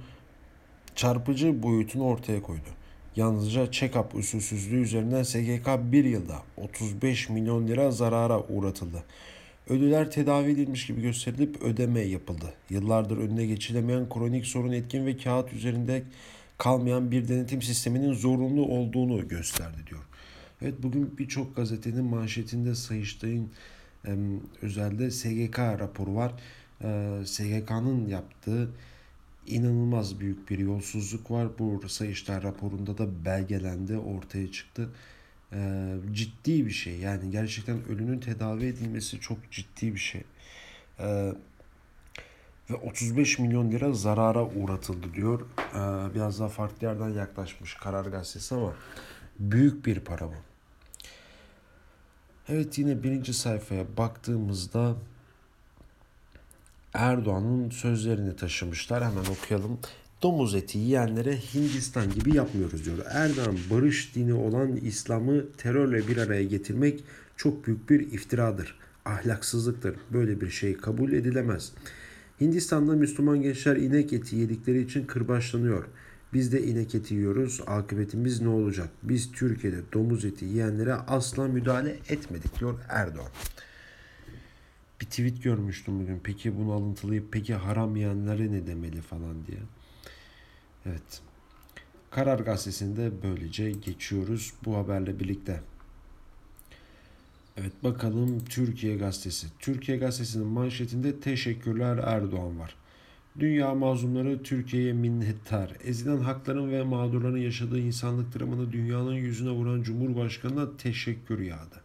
çarpıcı 0.95 1.63
boyutunu 1.63 2.03
ortaya 2.03 2.41
koydu. 2.41 2.69
Yalnızca 3.15 3.65
check-up 3.65 4.17
usulsüzlüğü 4.17 4.81
üzerinden 4.81 5.23
SGK 5.23 5.67
bir 5.91 6.05
yılda 6.05 6.35
35 6.57 7.29
milyon 7.29 7.67
lira 7.67 7.91
zarara 7.91 8.39
uğratıldı. 8.39 9.03
Ölüler 9.69 10.11
tedavi 10.11 10.51
edilmiş 10.51 10.87
gibi 10.87 11.01
gösterilip 11.01 11.61
ödeme 11.61 12.01
yapıldı. 12.01 12.53
Yıllardır 12.69 13.17
önüne 13.17 13.45
geçilemeyen 13.45 14.09
kronik 14.09 14.45
sorun 14.45 14.71
etkin 14.71 15.05
ve 15.05 15.17
kağıt 15.17 15.53
üzerinde 15.53 16.03
kalmayan 16.57 17.11
bir 17.11 17.27
denetim 17.27 17.61
sisteminin 17.61 18.13
zorunlu 18.13 18.65
olduğunu 18.65 19.27
gösterdi 19.27 19.77
diyor. 19.89 20.01
Evet 20.61 20.73
bugün 20.83 21.17
birçok 21.17 21.55
gazetenin 21.55 22.03
manşetinde 22.03 22.75
Sayıştay'ın 22.75 23.49
özelde 24.61 25.11
SGK 25.11 25.59
raporu 25.59 26.15
var. 26.15 26.33
SGK'nın 27.25 28.07
yaptığı 28.07 28.69
inanılmaz 29.47 30.19
büyük 30.19 30.49
bir 30.49 30.59
yolsuzluk 30.59 31.31
var. 31.31 31.47
Bu 31.59 31.89
Sayıştay 31.89 32.43
raporunda 32.43 32.97
da 32.97 33.25
belgelendi, 33.25 33.97
ortaya 33.97 34.51
çıktı. 34.51 34.89
Ciddi 36.11 36.65
bir 36.65 36.71
şey. 36.71 36.97
Yani 36.97 37.31
gerçekten 37.31 37.85
ölünün 37.85 38.19
tedavi 38.19 38.65
edilmesi 38.65 39.19
çok 39.19 39.51
ciddi 39.51 39.93
bir 39.93 39.99
şey. 39.99 40.23
Ve 42.69 42.75
35 42.83 43.39
milyon 43.39 43.71
lira 43.71 43.93
zarara 43.93 44.45
uğratıldı 44.45 45.13
diyor. 45.13 45.41
Biraz 46.15 46.39
daha 46.39 46.49
farklı 46.49 46.87
yerden 46.87 47.09
yaklaşmış 47.09 47.73
Karar 47.73 48.05
Gazetesi 48.05 48.55
ama 48.55 48.73
büyük 49.39 49.85
bir 49.85 49.99
para 49.99 50.27
bu. 50.27 50.35
Evet 52.49 52.77
yine 52.77 53.03
birinci 53.03 53.33
sayfaya 53.33 53.85
baktığımızda 53.97 54.95
Erdoğan'ın 56.93 57.69
sözlerini 57.69 58.35
taşımışlar. 58.35 59.03
Hemen 59.03 59.25
okuyalım. 59.25 59.79
Domuz 60.21 60.55
eti 60.55 60.77
yiyenlere 60.77 61.37
Hindistan 61.37 62.09
gibi 62.09 62.35
yapmıyoruz 62.35 62.85
diyor. 62.85 62.97
Erdoğan 63.09 63.57
barış 63.71 64.15
dini 64.15 64.33
olan 64.33 64.75
İslam'ı 64.75 65.45
terörle 65.57 66.07
bir 66.07 66.17
araya 66.17 66.43
getirmek 66.43 67.03
çok 67.37 67.67
büyük 67.67 67.89
bir 67.89 67.99
iftiradır. 68.11 68.75
Ahlaksızlıktır. 69.05 69.95
Böyle 70.13 70.41
bir 70.41 70.49
şey 70.49 70.77
kabul 70.77 71.11
edilemez. 71.11 71.71
Hindistan'da 72.41 72.93
Müslüman 72.93 73.41
gençler 73.41 73.75
inek 73.75 74.13
eti 74.13 74.35
yedikleri 74.35 74.81
için 74.81 75.05
kırbaçlanıyor. 75.05 75.85
Biz 76.33 76.51
de 76.51 76.63
inek 76.63 76.95
eti 76.95 77.13
yiyoruz. 77.13 77.61
Akıbetimiz 77.67 78.41
ne 78.41 78.47
olacak? 78.49 78.89
Biz 79.03 79.31
Türkiye'de 79.31 79.77
domuz 79.93 80.25
eti 80.25 80.45
yiyenlere 80.45 80.93
asla 80.93 81.47
müdahale 81.47 81.99
etmedik 82.09 82.59
diyor 82.59 82.79
Erdoğan. 82.89 83.31
Bir 85.01 85.05
tweet 85.05 85.43
görmüştüm 85.43 85.99
bugün. 85.99 86.19
Peki 86.23 86.57
bunu 86.57 86.71
alıntılayıp 86.71 87.31
peki 87.31 87.55
haram 87.55 87.95
yiyenlere 87.95 88.51
ne 88.51 88.67
demeli 88.67 89.01
falan 89.01 89.47
diye. 89.47 89.59
Evet. 90.85 91.21
Karar 92.11 92.39
Gazetesi'nde 92.39 93.11
böylece 93.23 93.71
geçiyoruz 93.71 94.53
bu 94.65 94.77
haberle 94.77 95.19
birlikte. 95.19 95.61
Evet 97.57 97.83
bakalım 97.83 98.45
Türkiye 98.45 98.97
Gazetesi. 98.97 99.47
Türkiye 99.59 99.97
Gazetesi'nin 99.97 100.47
manşetinde 100.47 101.19
teşekkürler 101.19 101.97
Erdoğan 101.97 102.59
var. 102.59 102.75
Dünya 103.39 103.75
mazlumları 103.75 104.43
Türkiye'ye 104.43 104.93
minnettar. 104.93 105.71
Ezilen 105.83 106.17
hakların 106.17 106.71
ve 106.71 106.83
mağdurların 106.83 107.37
yaşadığı 107.37 107.79
insanlık 107.79 108.39
dramını 108.39 108.71
dünyanın 108.71 109.13
yüzüne 109.13 109.49
vuran 109.49 109.81
Cumhurbaşkanı'na 109.81 110.77
teşekkür 110.77 111.39
yağdı. 111.39 111.81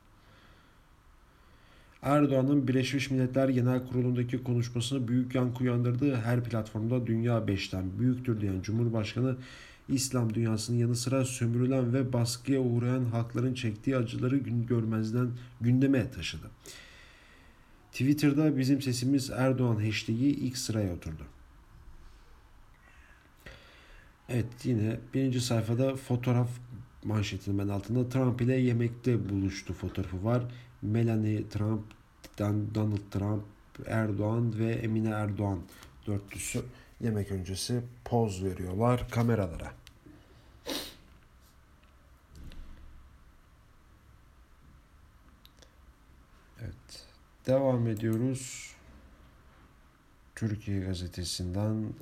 Erdoğan'ın 2.03 2.69
Birleşmiş 2.69 3.11
Milletler 3.11 3.49
Genel 3.49 3.87
Kurulu'ndaki 3.87 4.43
konuşmasını 4.43 5.09
büyük 5.09 5.35
yankı 5.35 5.65
uyandırdığı 5.65 6.17
her 6.17 6.45
platformda 6.45 7.07
dünya 7.07 7.49
beşten 7.49 7.85
büyüktür 7.99 8.41
diyen 8.41 8.63
Cumhurbaşkanı 8.63 9.37
İslam 9.89 10.35
dünyasının 10.35 10.79
yanı 10.79 10.97
sıra 10.97 11.25
sömürülen 11.25 11.95
ve 11.95 12.13
baskıya 12.13 12.61
uğrayan 12.61 13.05
halkların 13.05 13.55
çektiği 13.55 13.97
acıları 13.97 14.37
gün 14.37 14.67
görmezden 14.67 15.31
gündeme 15.61 16.11
taşıdı. 16.11 16.47
Twitter'da 17.93 18.59
bizim 18.59 18.83
sesimiz 18.83 19.31
Erdoğan 19.31 19.85
hashtag'i 19.85 20.27
ilk 20.27 20.59
sıraya 20.59 20.95
oturdu. 20.95 21.23
Evet 24.35 24.65
yine 24.65 25.01
birinci 25.15 25.41
sayfada 25.41 25.97
fotoğraf 25.97 26.49
manşetinin 27.05 27.59
ben 27.59 27.69
altında 27.69 28.09
Trump 28.09 28.43
ile 28.43 28.55
yemekte 28.55 29.29
buluştu 29.29 29.75
fotoğrafı 29.75 30.25
var. 30.25 30.43
Melanie 30.83 31.49
Trump, 31.49 31.85
Donald 32.75 33.11
Trump, 33.11 33.45
Erdoğan 33.87 34.59
ve 34.59 34.73
Emine 34.73 35.09
Erdoğan 35.11 35.59
dörtlüsü 36.07 36.63
yemek 37.01 37.31
öncesi 37.33 37.83
poz 38.05 38.45
veriyorlar 38.45 39.09
kameralara. 39.11 39.73
Evet. 46.61 47.07
Devam 47.47 47.87
ediyoruz. 47.87 48.73
Türkiye 50.35 50.81
gazetesinden 50.81 51.93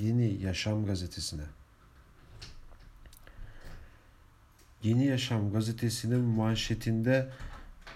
Yeni 0.00 0.42
Yaşam 0.42 0.86
gazetesine. 0.86 1.42
Yeni 4.82 5.06
Yaşam 5.06 5.52
gazetesinin 5.52 6.20
manşetinde 6.20 7.28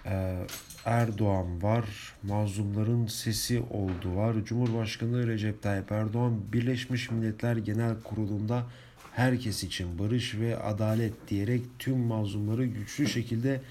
e, 0.05 0.45
Erdoğan 0.85 1.63
var, 1.63 1.85
mazlumların 2.23 3.07
sesi 3.07 3.59
oldu 3.59 4.15
var. 4.15 4.35
Cumhurbaşkanı 4.45 5.27
Recep 5.27 5.61
Tayyip 5.61 5.91
Erdoğan 5.91 6.41
Birleşmiş 6.53 7.11
Milletler 7.11 7.57
Genel 7.57 7.95
Kurulu'nda 8.03 8.65
herkes 9.11 9.63
için 9.63 9.99
barış 9.99 10.35
ve 10.35 10.59
adalet 10.59 11.13
diyerek 11.27 11.61
tüm 11.79 11.97
mazlumları 11.97 12.65
güçlü 12.65 13.07
şekilde 13.07 13.61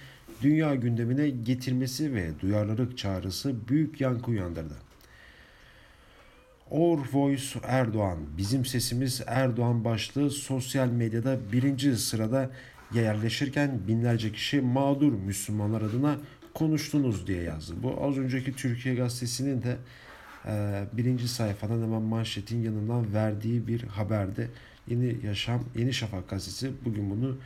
dünya 0.42 0.74
gündemine 0.74 1.28
getirmesi 1.28 2.14
ve 2.14 2.40
duyarlılık 2.40 2.98
çağrısı 2.98 3.68
büyük 3.68 4.00
yankı 4.00 4.30
uyandırdı. 4.30 4.89
Our 6.70 6.98
Voice 7.12 7.58
Erdoğan, 7.62 8.18
bizim 8.38 8.64
sesimiz 8.64 9.22
Erdoğan 9.26 9.84
başlığı 9.84 10.30
sosyal 10.30 10.88
medyada 10.88 11.38
birinci 11.52 11.96
sırada 11.96 12.50
yerleşirken 12.94 13.80
binlerce 13.88 14.32
kişi 14.32 14.60
mağdur 14.60 15.12
Müslümanlar 15.12 15.82
adına 15.82 16.16
konuştunuz 16.54 17.26
diye 17.26 17.42
yazdı. 17.42 17.74
Bu 17.82 18.04
az 18.04 18.18
önceki 18.18 18.52
Türkiye 18.52 18.94
Gazetesi'nin 18.94 19.62
de 19.62 19.76
e, 20.46 20.84
birinci 20.92 21.28
sayfadan 21.28 21.82
hemen 21.82 22.02
manşetin 22.02 22.62
yanından 22.62 23.14
verdiği 23.14 23.66
bir 23.66 23.82
haberde. 23.82 24.48
Yeni 24.88 25.26
Yaşam, 25.26 25.64
Yeni 25.76 25.92
Şafak 25.92 26.28
gazetesi 26.28 26.72
bugün 26.84 27.10
bunu 27.10 27.38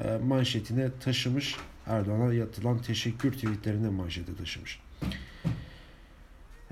e, 0.00 0.16
manşetine 0.16 0.88
taşımış. 1.00 1.56
Erdoğan'a 1.86 2.34
yatılan 2.34 2.78
teşekkür 2.78 3.32
tweetlerine 3.32 3.88
manşete 3.88 4.36
taşımış. 4.36 4.80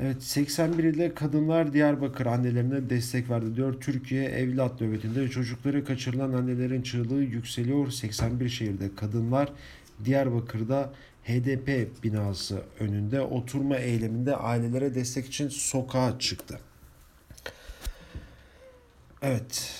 Evet 0.02 0.22
81 0.22 0.84
ilde 0.84 1.14
kadınlar 1.14 1.72
Diyarbakır 1.72 2.26
annelerine 2.26 2.90
destek 2.90 3.30
verdi 3.30 3.56
diyor. 3.56 3.80
Türkiye 3.80 4.24
evlat 4.24 4.80
nöbetinde 4.80 5.28
çocukları 5.28 5.84
kaçırılan 5.84 6.32
annelerin 6.32 6.82
çığlığı 6.82 7.22
yükseliyor. 7.22 7.90
81 7.90 8.48
şehirde 8.48 8.94
kadınlar 8.94 9.52
Diyarbakır'da 10.04 10.92
HDP 11.24 11.88
binası 12.04 12.62
önünde 12.80 13.20
oturma 13.20 13.76
eyleminde 13.76 14.36
ailelere 14.36 14.94
destek 14.94 15.26
için 15.26 15.48
sokağa 15.48 16.18
çıktı. 16.18 16.60
Evet. 19.22 19.74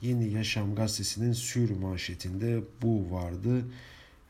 Yeni 0.00 0.30
Yaşam 0.30 0.74
gazetesinin 0.74 1.32
sür 1.32 1.70
manşetinde 1.70 2.60
bu 2.82 3.10
vardı. 3.10 3.64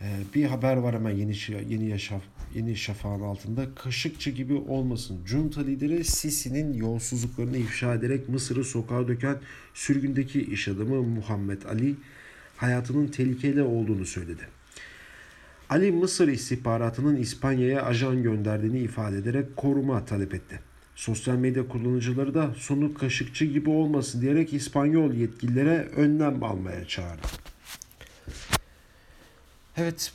Ee, 0.00 0.06
bir 0.34 0.44
haber 0.44 0.76
var 0.76 0.94
hemen 0.94 1.10
yeni 1.10 1.34
yeni 1.68 1.88
yaşam 1.88 2.20
yeni 2.54 2.76
şafağın 2.76 3.20
altında 3.20 3.74
Kaşıkçı 3.74 4.30
gibi 4.30 4.54
olmasın. 4.54 5.18
Junta 5.26 5.60
lideri 5.60 6.04
Sisi'nin 6.04 6.72
yolsuzluklarını 6.72 7.56
ifşa 7.56 7.94
ederek 7.94 8.28
Mısır'ı 8.28 8.64
sokağa 8.64 9.08
döken 9.08 9.36
sürgündeki 9.74 10.42
iş 10.42 10.68
adamı 10.68 11.02
Muhammed 11.02 11.62
Ali 11.62 11.94
hayatının 12.56 13.06
tehlikeli 13.08 13.62
olduğunu 13.62 14.06
söyledi. 14.06 14.42
Ali 15.70 15.92
Mısır 15.92 16.28
istihbaratının 16.28 17.16
İspanya'ya 17.16 17.82
ajan 17.82 18.22
gönderdiğini 18.22 18.80
ifade 18.80 19.18
ederek 19.18 19.56
koruma 19.56 20.04
talep 20.04 20.34
etti. 20.34 20.60
Sosyal 20.94 21.36
medya 21.36 21.68
kullanıcıları 21.68 22.34
da 22.34 22.54
sonu 22.56 22.94
kaşıkçı 22.94 23.44
gibi 23.44 23.70
olmasın 23.70 24.20
diyerek 24.20 24.54
İspanyol 24.54 25.14
yetkililere 25.14 25.88
önlem 25.96 26.42
almaya 26.42 26.84
çağırdı. 26.84 27.47
Evet, 29.80 30.12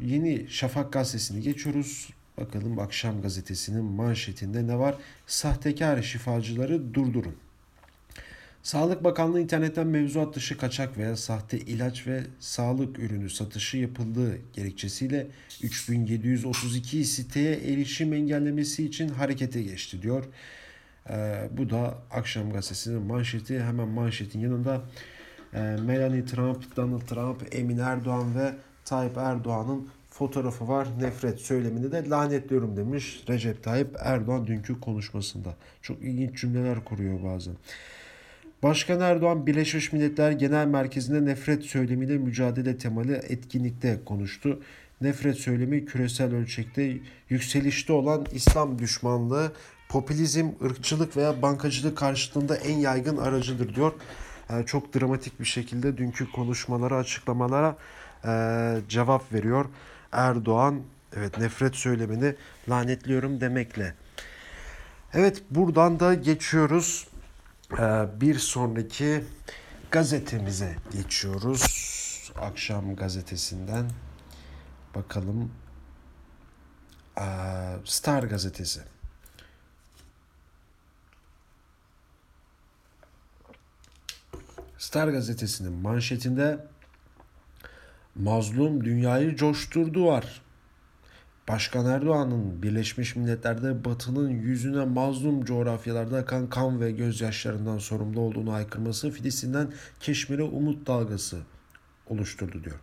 Yeni 0.00 0.46
Şafak 0.48 0.92
gazetesini 0.92 1.42
geçiyoruz. 1.42 2.08
Bakalım 2.38 2.78
akşam 2.78 3.22
gazetesinin 3.22 3.84
manşetinde 3.84 4.66
ne 4.66 4.78
var? 4.78 4.94
Sahtekar 5.26 6.02
şifacıları 6.02 6.94
durdurun. 6.94 7.36
Sağlık 8.62 9.04
Bakanlığı 9.04 9.40
internetten 9.40 9.86
mevzuat 9.86 10.34
dışı 10.34 10.58
kaçak 10.58 10.98
veya 10.98 11.16
sahte 11.16 11.58
ilaç 11.58 12.06
ve 12.06 12.22
sağlık 12.40 12.98
ürünü 12.98 13.30
satışı 13.30 13.76
yapıldığı 13.76 14.38
gerekçesiyle 14.52 15.26
3732 15.62 17.04
siteye 17.04 17.54
erişim 17.54 18.12
engellemesi 18.12 18.86
için 18.86 19.08
harekete 19.08 19.62
geçti 19.62 20.02
diyor. 20.02 20.24
Ee, 21.10 21.48
bu 21.50 21.70
da 21.70 21.98
Akşam 22.10 22.52
Gazetesi'nin 22.52 23.02
manşeti. 23.02 23.62
Hemen 23.62 23.88
manşetin 23.88 24.40
yanında 24.40 24.84
Melanie 25.56 26.24
Trump, 26.24 26.76
Donald 26.76 27.00
Trump, 27.00 27.54
Emin 27.54 27.78
Erdoğan 27.78 28.34
ve 28.38 28.52
Tayyip 28.84 29.16
Erdoğan'ın 29.16 29.88
fotoğrafı 30.10 30.68
var. 30.68 30.88
Nefret 31.00 31.40
söylemini 31.40 31.92
de 31.92 32.08
lanetliyorum 32.08 32.76
demiş 32.76 33.24
Recep 33.28 33.62
Tayyip 33.62 33.96
Erdoğan 33.98 34.46
dünkü 34.46 34.80
konuşmasında. 34.80 35.54
Çok 35.82 36.02
ilginç 36.02 36.40
cümleler 36.40 36.84
kuruyor 36.84 37.22
bazen. 37.24 37.54
Başkan 38.62 39.00
Erdoğan 39.00 39.46
Birleşmiş 39.46 39.92
Milletler 39.92 40.32
Genel 40.32 40.66
Merkezi'nde 40.66 41.24
nefret 41.24 41.64
söylemiyle 41.64 42.18
mücadele 42.18 42.78
temalı 42.78 43.12
etkinlikte 43.12 44.00
konuştu. 44.04 44.60
Nefret 45.00 45.36
söylemi 45.36 45.84
küresel 45.84 46.34
ölçekte 46.34 46.98
yükselişte 47.28 47.92
olan 47.92 48.26
İslam 48.32 48.78
düşmanlığı, 48.78 49.52
popülizm, 49.88 50.48
ırkçılık 50.64 51.16
veya 51.16 51.42
bankacılık 51.42 51.98
karşıtında 51.98 52.56
en 52.56 52.78
yaygın 52.78 53.16
aracıdır 53.16 53.74
diyor. 53.74 53.92
Yani 54.50 54.66
çok 54.66 54.94
dramatik 54.94 55.40
bir 55.40 55.44
şekilde 55.44 55.96
dünkü 55.96 56.32
konuşmalara, 56.32 56.96
açıklamalara 56.96 57.76
e, 58.24 58.80
cevap 58.88 59.32
veriyor. 59.32 59.66
Erdoğan 60.12 60.82
evet 61.16 61.38
nefret 61.38 61.76
söylemini 61.76 62.34
lanetliyorum 62.68 63.40
demekle. 63.40 63.94
Evet 65.12 65.42
buradan 65.50 66.00
da 66.00 66.14
geçiyoruz. 66.14 67.08
Ee, 67.72 68.06
bir 68.20 68.38
sonraki 68.38 69.24
gazetemize 69.90 70.76
geçiyoruz. 70.92 72.32
Akşam 72.40 72.96
gazetesinden 72.96 73.90
bakalım. 74.94 75.50
Star 77.84 78.22
gazetesi. 78.22 78.80
Star 84.78 85.08
gazetesinin 85.08 85.72
manşetinde 85.72 86.58
mazlum 88.14 88.84
dünyayı 88.84 89.36
coşturdu 89.36 90.06
var. 90.06 90.42
Başkan 91.48 91.86
Erdoğan'ın 91.86 92.62
Birleşmiş 92.62 93.16
Milletler'de 93.16 93.84
Batı'nın 93.84 94.30
yüzüne 94.30 94.84
mazlum 94.84 95.44
coğrafyalarda 95.44 96.16
akan 96.16 96.48
kan 96.48 96.80
ve 96.80 96.90
gözyaşlarından 96.90 97.78
sorumlu 97.78 98.20
olduğunu 98.20 98.52
aykırması 98.52 99.10
Filistin'den 99.10 99.72
Keşmir'e 100.00 100.42
umut 100.42 100.86
dalgası 100.86 101.38
oluşturdu 102.06 102.64
diyor. 102.64 102.76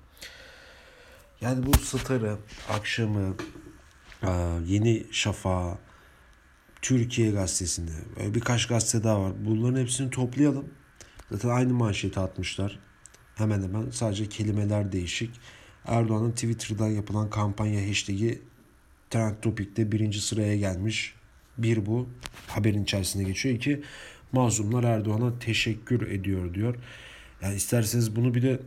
Yani 1.42 1.66
bu 1.66 1.78
Star'ı, 1.78 2.38
akşamı, 2.70 3.36
Yeni 4.66 5.06
Şafak'ı, 5.12 5.78
Türkiye 6.82 7.32
Gazetesi'nde 7.32 7.92
birkaç 8.36 8.68
gazete 8.68 9.04
daha 9.04 9.22
var. 9.22 9.34
Bunların 9.46 9.80
hepsini 9.80 10.10
toplayalım. 10.10 10.66
Zaten 11.34 11.50
aynı 11.50 11.74
manşeti 11.74 12.20
atmışlar. 12.20 12.80
Hemen 13.36 13.64
hemen 13.64 13.90
sadece 13.90 14.30
kelimeler 14.30 14.92
değişik. 14.92 15.30
Erdoğan'ın 15.86 16.32
Twitter'dan 16.32 16.88
yapılan 16.88 17.30
kampanya 17.30 17.90
hashtag'i 17.90 18.42
Trend 19.10 19.36
Topic'te 19.42 19.92
birinci 19.92 20.22
sıraya 20.22 20.58
gelmiş. 20.58 21.16
Bir 21.58 21.86
bu 21.86 22.10
haberin 22.48 22.84
içerisinde 22.84 23.24
geçiyor. 23.24 23.56
İki 23.56 23.84
mazlumlar 24.32 24.84
Erdoğan'a 24.84 25.40
teşekkür 25.40 26.08
ediyor 26.08 26.54
diyor. 26.54 26.76
Yani 27.42 27.56
isterseniz 27.56 28.16
bunu 28.16 28.36
bir 28.36 28.42
de 28.42 28.60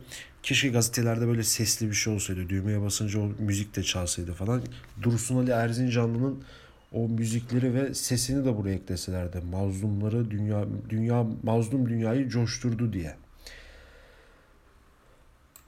keşke 0.43 0.69
gazetelerde 0.69 1.27
böyle 1.27 1.43
sesli 1.43 1.87
bir 1.89 1.93
şey 1.93 2.13
olsaydı. 2.13 2.49
Düğmeye 2.49 2.81
basınca 2.81 3.19
o 3.19 3.31
müzik 3.39 3.75
de 3.75 3.83
çalsaydı 3.83 4.33
falan. 4.33 4.61
Dursun 5.01 5.37
Ali 5.37 5.51
Erzincanlı'nın 5.51 6.43
o 6.97 7.07
müzikleri 7.09 7.73
ve 7.73 7.93
sesini 7.93 8.45
de 8.45 8.57
buraya 8.57 8.75
ekleselerdi. 8.75 9.41
Mazlumları 9.51 10.31
dünya 10.31 10.65
dünya 10.89 11.25
mazlum 11.43 11.89
dünyayı 11.89 12.29
coşturdu 12.29 12.93
diye. 12.93 13.15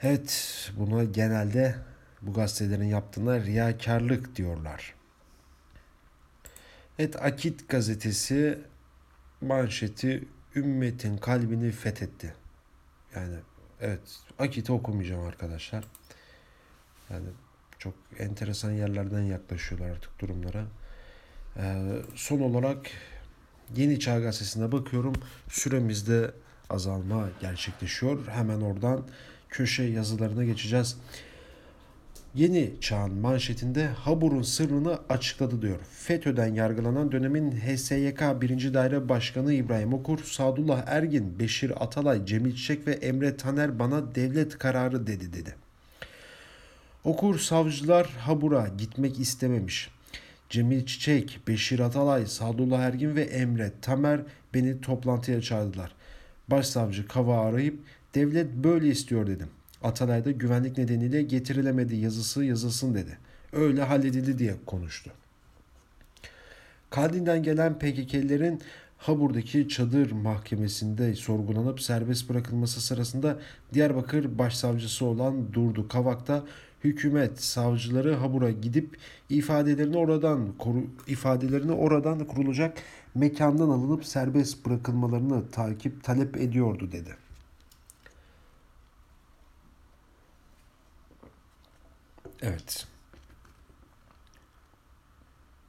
Evet 0.02 0.72
buna 0.78 1.04
genelde 1.04 1.76
bu 2.22 2.34
gazetelerin 2.34 2.86
yaptığına 2.86 3.40
riyakarlık 3.40 4.36
diyorlar. 4.36 4.94
Evet 7.00 7.24
Akit 7.24 7.70
gazetesi 7.70 8.60
manşeti 9.42 10.28
ümmetin 10.56 11.18
kalbini 11.18 11.72
fethetti. 11.72 12.34
Yani 13.16 13.36
evet 13.82 14.20
Akit'i 14.40 14.72
okumayacağım 14.72 15.26
arkadaşlar. 15.26 15.86
Yani 17.10 17.28
çok 17.80 17.94
enteresan 18.20 18.72
yerlerden 18.72 19.22
yaklaşıyorlar 19.22 19.90
artık 19.90 20.20
durumlara. 20.20 20.66
Ee, 21.60 21.76
son 22.16 22.40
olarak 22.40 22.78
Yeni 23.76 24.00
Çağ 24.00 24.20
Gazetesi'ne 24.20 24.72
bakıyorum. 24.72 25.14
Süremizde 25.50 26.32
azalma 26.70 27.30
gerçekleşiyor. 27.42 28.28
Hemen 28.28 28.62
oradan 28.62 29.04
köşe 29.50 29.84
yazılarına 29.84 30.44
geçeceğiz. 30.44 30.98
Yeni 32.36 32.74
Çağ'ın 32.82 33.14
manşetinde 33.14 33.88
Habur'un 33.88 34.42
sırrını 34.42 35.00
açıkladı 35.10 35.62
diyor. 35.62 35.80
FETÖ'den 35.92 36.54
yargılanan 36.54 37.12
dönemin 37.12 37.52
HSYK 37.52 38.22
1. 38.42 38.74
Daire 38.74 39.10
Başkanı 39.10 39.54
İbrahim 39.54 39.94
Okur, 39.94 40.24
Sadullah 40.24 40.84
Ergin, 40.88 41.40
Beşir 41.40 41.84
Atalay, 41.84 42.26
Cemil 42.26 42.56
Çiçek 42.56 42.88
ve 42.88 42.92
Emre 42.92 43.38
Taner 43.38 43.80
bana 43.80 44.16
devlet 44.16 44.58
kararı 44.58 45.08
dedi 45.08 45.34
dedi. 45.34 45.56
Okur 47.04 47.40
savcılar 47.40 48.08
Habur'a 48.08 48.68
gitmek 48.68 49.20
istememiş. 49.20 49.90
Cemil 50.50 50.86
Çiçek, 50.86 51.40
Beşir 51.48 51.80
Atalay, 51.80 52.26
Sadullah 52.26 52.80
Ergin 52.80 53.16
ve 53.16 53.22
Emre 53.22 53.72
Tamer 53.82 54.22
beni 54.54 54.82
toplantıya 54.82 55.42
çağırdılar. 55.42 55.96
Başsavcı 56.48 57.08
Kava 57.08 57.46
arayıp 57.46 57.80
devlet 58.16 58.54
böyle 58.54 58.88
istiyor 58.88 59.28
dedim. 59.28 59.48
Atalay 59.84 60.26
da 60.26 60.32
güvenlik 60.32 60.78
nedeniyle 60.78 61.22
getirilemedi 61.22 61.96
yazısı 61.96 62.44
yazılsın 62.44 62.94
dedi. 62.94 63.18
Öyle 63.54 63.84
halledildi 63.84 64.40
diye 64.40 64.56
konuştu. 64.66 65.12
Kandil'den 66.90 67.44
gelen 67.44 67.80
PKK'lilerin 67.80 68.62
Habur'daki 68.98 69.70
çadır 69.70 70.12
mahkemesinde 70.12 71.16
sorgulanıp 71.16 71.82
serbest 71.82 72.30
bırakılması 72.30 72.82
sırasında 72.82 73.40
Diyarbakır 73.74 74.38
Başsavcısı 74.38 75.06
olan 75.06 75.54
Durdu 75.54 75.88
Kavak'ta 75.88 76.44
hükümet 76.84 77.44
savcıları 77.44 78.16
Habur'a 78.16 78.52
gidip 78.52 78.98
ifadelerini 79.30 79.98
oradan 79.98 80.58
koru, 80.58 80.84
ifadelerini 81.08 81.72
oradan 81.72 82.26
kurulacak 82.26 82.78
mekandan 83.16 83.70
alınıp 83.70 84.06
serbest 84.06 84.66
bırakılmalarını 84.66 85.50
takip 85.50 86.04
talep 86.04 86.38
ediyordu 86.38 86.92
dedi. 86.92 87.16
Evet. 92.42 92.88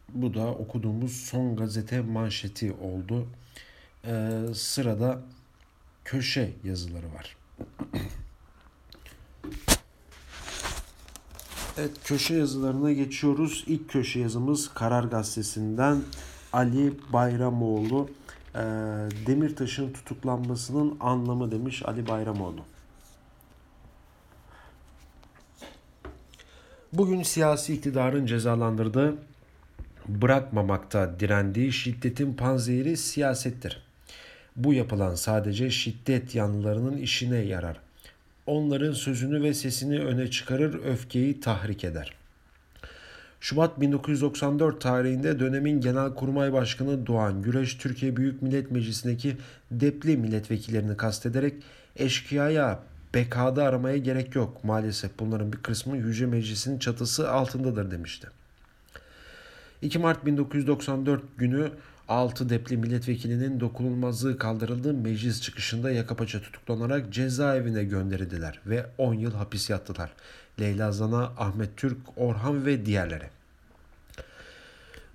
Bu 0.09 0.35
da 0.35 0.47
okuduğumuz 0.55 1.13
son 1.13 1.57
gazete 1.57 2.01
manşeti 2.01 2.73
oldu. 2.73 3.27
Ee, 4.05 4.41
sırada 4.55 5.23
köşe 6.05 6.53
yazıları 6.65 7.07
var. 7.15 7.37
Evet 11.79 11.91
köşe 12.05 12.35
yazılarına 12.35 12.93
geçiyoruz. 12.93 13.65
İlk 13.67 13.89
köşe 13.89 14.21
yazımız 14.21 14.75
Karar 14.75 15.05
Gazetesi'nden 15.05 16.03
Ali 16.53 16.93
Bayramoğlu. 17.13 18.11
Ee, 18.55 18.59
Demirtaş'ın 19.27 19.93
tutuklanmasının 19.93 20.97
anlamı 21.01 21.51
demiş 21.51 21.83
Ali 21.87 22.09
Bayramoğlu. 22.09 22.61
Bugün 26.93 27.23
siyasi 27.23 27.75
iktidarın 27.75 28.27
cezalandırdığı, 28.27 29.15
bırakmamakta 30.09 31.21
direndiği 31.21 31.73
şiddetin 31.73 32.35
panzehiri 32.35 32.97
siyasettir. 32.97 33.83
Bu 34.57 34.75
yapılan 34.75 35.15
sadece 35.15 35.71
şiddet 35.71 36.35
yanlılarının 36.35 36.97
işine 36.97 37.39
yarar. 37.39 37.81
Onların 38.51 38.93
sözünü 38.93 39.43
ve 39.43 39.55
sesini 39.55 40.01
öne 40.01 40.31
çıkarır, 40.31 40.85
öfkeyi 40.85 41.41
tahrik 41.41 41.85
eder. 41.85 42.13
Şubat 43.41 43.81
1994 43.81 44.81
tarihinde 44.81 45.41
dönemin 45.41 45.81
Genelkurmay 45.81 46.53
Başkanı 46.53 47.07
Doğan 47.07 47.43
Güreş 47.43 47.75
Türkiye 47.75 48.17
Büyük 48.17 48.43
Millet 48.43 48.71
Meclisi'ndeki 48.71 49.37
depli 49.71 50.17
milletvekillerini 50.17 50.97
kastederek 50.97 51.55
eşkıyaya 51.97 52.79
BK'da 53.15 53.65
aramaya 53.65 53.97
gerek 53.97 54.35
yok. 54.35 54.65
Maalesef 54.65 55.11
bunların 55.19 55.53
bir 55.53 55.59
kısmı 55.59 55.97
Yüce 55.97 56.27
Meclisi'nin 56.27 56.79
çatısı 56.79 57.31
altındadır 57.31 57.91
demişti. 57.91 58.29
2 59.83 59.99
Mart 59.99 60.27
1994 60.27 61.23
günü 61.39 61.71
6 62.11 62.49
depli 62.49 62.77
milletvekilinin 62.77 63.61
dokunulmazlığı 63.61 64.39
kaldırıldığı 64.39 64.95
meclis 64.95 65.43
çıkışında 65.43 65.91
yaka 65.91 66.17
paça 66.17 66.43
tutuklanarak 66.43 67.13
cezaevine 67.13 67.85
gönderildiler 67.85 68.61
ve 68.67 68.87
10 68.99 69.15
yıl 69.15 69.35
hapis 69.35 69.71
yattılar. 69.71 70.13
Leyla 70.61 70.93
Zana, 70.93 71.25
Ahmet 71.25 71.77
Türk, 71.77 71.99
Orhan 72.17 72.67
ve 72.67 72.87
diğerleri. 72.87 73.25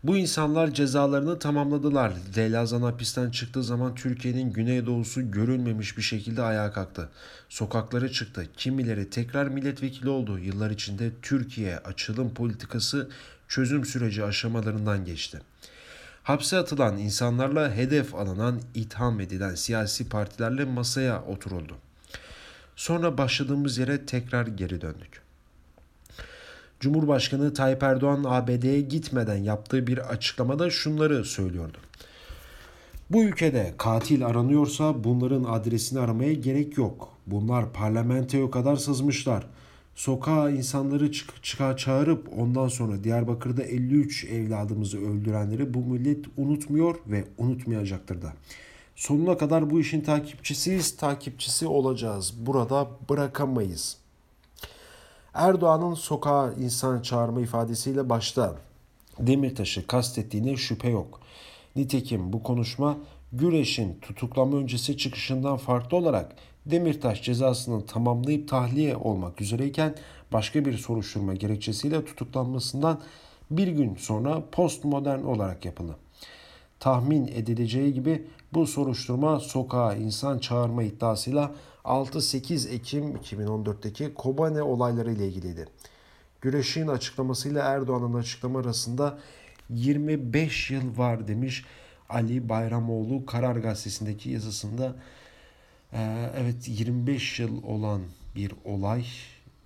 Bu 0.04 0.18
insanlar 0.18 0.74
cezalarını 0.74 1.40
tamamladılar. 1.40 2.14
Leyla 2.38 2.66
Zana 2.66 2.88
hapisten 2.88 3.32
çıktığı 3.32 3.64
zaman 3.64 3.96
Türkiye'nin 3.96 4.54
güneydoğusu 4.54 5.32
görülmemiş 5.32 5.98
bir 5.98 6.04
şekilde 6.04 6.42
ayağa 6.42 6.72
kalktı. 6.72 7.10
Sokaklara 7.50 8.10
çıktı. 8.10 8.46
Kimileri 8.58 9.10
tekrar 9.10 9.48
milletvekili 9.48 10.10
oldu. 10.10 10.40
Yıllar 10.40 10.72
içinde 10.72 11.12
Türkiye 11.22 11.78
açılım 11.78 12.34
politikası 12.34 13.10
çözüm 13.48 13.86
süreci 13.86 14.24
aşamalarından 14.24 15.06
geçti. 15.06 15.42
Hapse 16.26 16.58
atılan 16.58 16.98
insanlarla 16.98 17.76
hedef 17.76 18.16
alınan, 18.16 18.62
itham 18.76 19.20
edilen 19.20 19.56
siyasi 19.56 20.10
partilerle 20.10 20.66
masaya 20.66 21.24
oturuldu. 21.24 21.76
Sonra 22.76 23.18
başladığımız 23.18 23.78
yere 23.78 24.06
tekrar 24.06 24.48
geri 24.48 24.82
döndük. 24.82 25.22
Cumhurbaşkanı 26.80 27.54
Tayyip 27.54 27.84
Erdoğan 27.84 28.24
ABD'ye 28.28 28.82
gitmeden 28.82 29.38
yaptığı 29.38 29.88
bir 29.88 29.98
açıklamada 29.98 30.70
şunları 30.70 31.26
söylüyordu. 31.26 31.78
Bu 33.10 33.24
ülkede 33.24 33.74
katil 33.78 34.26
aranıyorsa 34.26 35.04
bunların 35.04 35.44
adresini 35.44 36.00
aramaya 36.00 36.34
gerek 36.34 36.78
yok. 36.78 37.14
Bunlar 37.28 37.74
parlamentoya 37.74 38.52
kadar 38.52 38.76
sızmışlar. 38.76 39.44
Sokağa 39.96 40.50
insanları 40.50 41.12
çık 41.12 41.44
çıkar 41.44 41.78
çağırıp 41.78 42.30
ondan 42.38 42.68
sonra 42.68 43.04
Diyarbakır'da 43.04 43.64
53 43.64 44.26
evladımızı 44.26 44.98
öldürenleri 44.98 45.74
bu 45.74 45.80
millet 45.80 46.26
unutmuyor 46.38 46.96
ve 47.08 47.24
unutmayacaktır 47.38 48.22
da. 48.22 48.34
Sonuna 48.96 49.38
kadar 49.38 49.70
bu 49.70 49.80
işin 49.80 50.02
takipçisiyiz, 50.02 50.98
takipçisi 50.98 51.68
olacağız. 51.68 52.34
Burada 52.46 52.88
bırakamayız.'' 53.10 54.06
Erdoğan'ın 55.36 55.94
sokağa 55.94 56.54
insan 56.54 57.02
çağırma 57.02 57.42
ifadesiyle 57.42 58.10
başta 58.10 58.56
Demirtaş'ı 59.20 59.88
kastettiğine 59.88 60.58
şüphe 60.58 60.90
yok. 60.90 61.20
Nitekim 61.76 62.34
bu 62.34 62.44
konuşma 62.44 62.98
Güreş'in 63.34 64.00
tutuklama 64.02 64.58
öncesi 64.58 64.98
çıkışından 64.98 65.58
farklı 65.58 65.98
olarak 65.98 66.36
Demirtaş 66.66 67.24
cezasını 67.24 67.86
tamamlayıp 67.86 68.50
tahliye 68.50 68.96
olmak 68.96 69.42
üzereyken 69.42 69.96
başka 70.34 70.66
bir 70.66 70.78
soruşturma 70.78 71.34
gerekçesiyle 71.34 72.06
tutuklanmasından 72.06 73.02
bir 73.52 73.68
gün 73.68 73.96
sonra 73.96 74.44
postmodern 74.52 75.24
olarak 75.24 75.66
yapıldı. 75.66 75.96
Tahmin 76.80 77.28
edileceği 77.28 77.94
gibi 77.94 78.28
bu 78.54 78.68
soruşturma 78.68 79.40
sokağa 79.40 79.96
insan 79.96 80.40
çağırma 80.40 80.84
iddiasıyla 80.84 81.52
6-8 81.86 82.70
Ekim 82.70 83.16
2014'teki 83.16 84.14
Kobane 84.14 84.62
olayları 84.62 85.12
ile 85.12 85.28
ilgiliydi. 85.28 85.68
Güreş'in 86.42 86.88
açıklamasıyla 86.88 87.64
Erdoğan'ın 87.64 88.14
açıklama 88.14 88.60
arasında 88.60 89.18
25 89.70 90.72
yıl 90.72 90.98
var 90.98 91.28
demiş 91.28 91.66
Ali 92.10 92.50
Bayramoğlu 92.50 93.26
Karar 93.26 93.56
Gazetesi'ndeki 93.56 94.30
yazısında. 94.30 94.96
Ee, 95.96 96.32
evet 96.38 96.68
25 96.68 97.40
yıl 97.40 97.64
olan 97.64 98.02
bir 98.36 98.52
olay. 98.66 99.06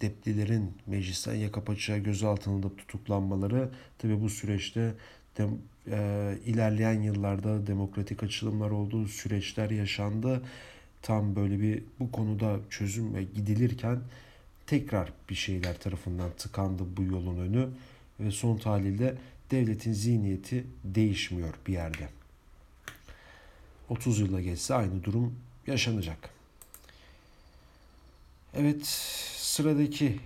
Deplilerin 0.02 0.74
meclisten 0.88 1.36
yaka 1.36 1.63
paça 1.63 1.98
gözaltına 1.98 2.54
alınıp 2.54 2.78
tutuklanmaları. 2.78 3.70
Tabi 3.98 4.22
bu 4.22 4.30
süreçte 4.30 4.94
de, 5.38 5.48
e, 5.88 6.38
ilerleyen 6.46 7.02
yıllarda 7.02 7.68
demokratik 7.68 8.24
açılımlar 8.24 8.72
olduğu 8.72 9.08
süreçler 9.08 9.70
yaşandı. 9.70 10.42
Tam 11.02 11.36
böyle 11.36 11.60
bir 11.60 11.84
bu 12.00 12.12
konuda 12.12 12.60
çözüm 12.70 13.15
ve 13.15 13.24
gidilirken 13.24 14.00
tekrar 14.68 15.13
bir 15.30 15.36
şeyler 15.36 15.80
tarafından 15.80 16.30
tıkandı 16.38 16.84
bu 16.98 17.04
yolun 17.04 17.38
önü 17.38 17.70
ve 18.20 18.32
son 18.32 18.58
tahlilde 18.58 19.15
devletin 19.52 19.94
zihniyeti 19.94 20.65
değişmiyor 20.84 21.54
bir 21.68 21.74
yerde. 21.74 22.10
30 23.89 24.20
yıla 24.20 24.42
geçse 24.42 24.74
aynı 24.74 25.04
durum 25.04 25.36
yaşanacak. 25.69 26.29
Evet 28.53 28.86
sıradaki 29.36 30.19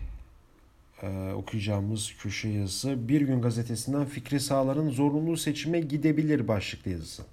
e, 1.02 1.32
okuyacağımız 1.34 2.14
köşe 2.20 2.50
yazısı 2.50 3.08
Bir 3.08 3.22
Gün 3.22 3.42
Gazetesi'nden 3.42 4.06
Fikri 4.06 4.40
Sağlar'ın 4.40 4.90
zorunlu 4.90 5.38
seçime 5.38 5.80
gidebilir 5.80 6.48
başlıklı 6.48 6.92
yazısı. 6.92 7.24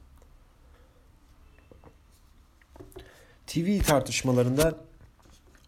TV 3.46 3.78
tartışmalarında 3.78 4.78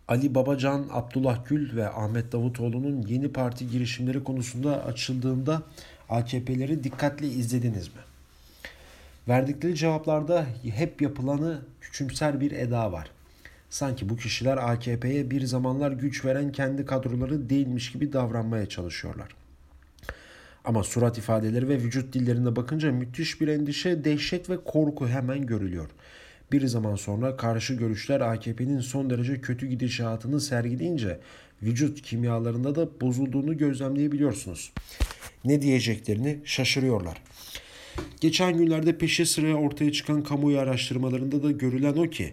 Ali 0.08 0.34
Babacan, 0.34 0.86
Abdullah 0.92 1.48
Gül 1.48 1.76
ve 1.76 1.88
Ahmet 1.88 2.32
Davutoğlu'nun 2.32 3.02
yeni 3.02 3.32
parti 3.32 3.70
girişimleri 3.70 4.24
konusunda 4.24 4.84
açıldığında 4.84 5.62
AKP'leri 6.08 6.84
dikkatli 6.84 7.26
izlediniz 7.26 7.88
mi? 7.88 8.00
Verdikleri 9.28 9.74
cevaplarda 9.74 10.46
hep 10.74 11.02
yapılanı 11.02 11.60
küçümser 11.80 12.40
bir 12.40 12.52
eda 12.52 12.92
var. 12.92 13.10
Sanki 13.70 14.08
bu 14.08 14.16
kişiler 14.16 14.56
AKP'ye 14.56 15.30
bir 15.30 15.42
zamanlar 15.42 15.92
güç 15.92 16.24
veren 16.24 16.52
kendi 16.52 16.86
kadroları 16.86 17.50
değilmiş 17.50 17.92
gibi 17.92 18.12
davranmaya 18.12 18.68
çalışıyorlar. 18.68 19.28
Ama 20.64 20.82
surat 20.84 21.18
ifadeleri 21.18 21.68
ve 21.68 21.76
vücut 21.76 22.12
dillerine 22.12 22.56
bakınca 22.56 22.92
müthiş 22.92 23.40
bir 23.40 23.48
endişe, 23.48 24.04
dehşet 24.04 24.50
ve 24.50 24.64
korku 24.64 25.08
hemen 25.08 25.46
görülüyor 25.46 25.88
bir 26.52 26.66
zaman 26.66 26.96
sonra 26.96 27.36
karşı 27.36 27.74
görüşler 27.74 28.20
AKP'nin 28.20 28.80
son 28.80 29.10
derece 29.10 29.40
kötü 29.40 29.66
gidişatını 29.66 30.40
sergileyince 30.40 31.18
vücut 31.62 32.02
kimyalarında 32.02 32.74
da 32.74 33.00
bozulduğunu 33.00 33.58
gözlemleyebiliyorsunuz. 33.58 34.72
Ne 35.44 35.62
diyeceklerini 35.62 36.40
şaşırıyorlar. 36.44 37.22
Geçen 38.20 38.56
günlerde 38.56 38.98
peşi 38.98 39.26
sıra 39.26 39.54
ortaya 39.54 39.92
çıkan 39.92 40.22
kamuoyu 40.22 40.58
araştırmalarında 40.58 41.42
da 41.42 41.50
görülen 41.50 41.96
o 41.96 42.10
ki 42.10 42.32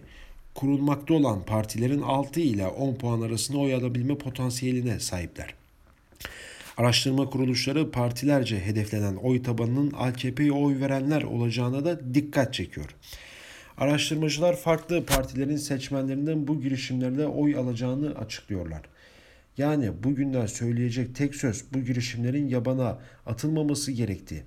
kurulmakta 0.54 1.14
olan 1.14 1.44
partilerin 1.44 2.02
6 2.02 2.40
ile 2.40 2.66
10 2.66 2.94
puan 2.94 3.20
arasında 3.20 3.58
oy 3.58 3.74
alabilme 3.74 4.18
potansiyeline 4.18 5.00
sahipler. 5.00 5.54
Araştırma 6.76 7.30
kuruluşları 7.30 7.90
partilerce 7.90 8.60
hedeflenen 8.60 9.16
oy 9.16 9.42
tabanının 9.42 9.92
AKP'ye 9.98 10.52
oy 10.52 10.80
verenler 10.80 11.22
olacağına 11.22 11.84
da 11.84 12.14
dikkat 12.14 12.54
çekiyor. 12.54 12.94
Araştırmacılar 13.78 14.56
farklı 14.56 15.04
partilerin 15.04 15.56
seçmenlerinden 15.56 16.48
bu 16.48 16.60
girişimlerde 16.60 17.26
oy 17.26 17.56
alacağını 17.56 18.14
açıklıyorlar. 18.14 18.82
Yani 19.58 19.90
bugünden 20.04 20.46
söyleyecek 20.46 21.14
tek 21.14 21.34
söz 21.34 21.64
bu 21.74 21.80
girişimlerin 21.80 22.48
yabana 22.48 22.98
atılmaması 23.26 23.92
gerektiği. 23.92 24.42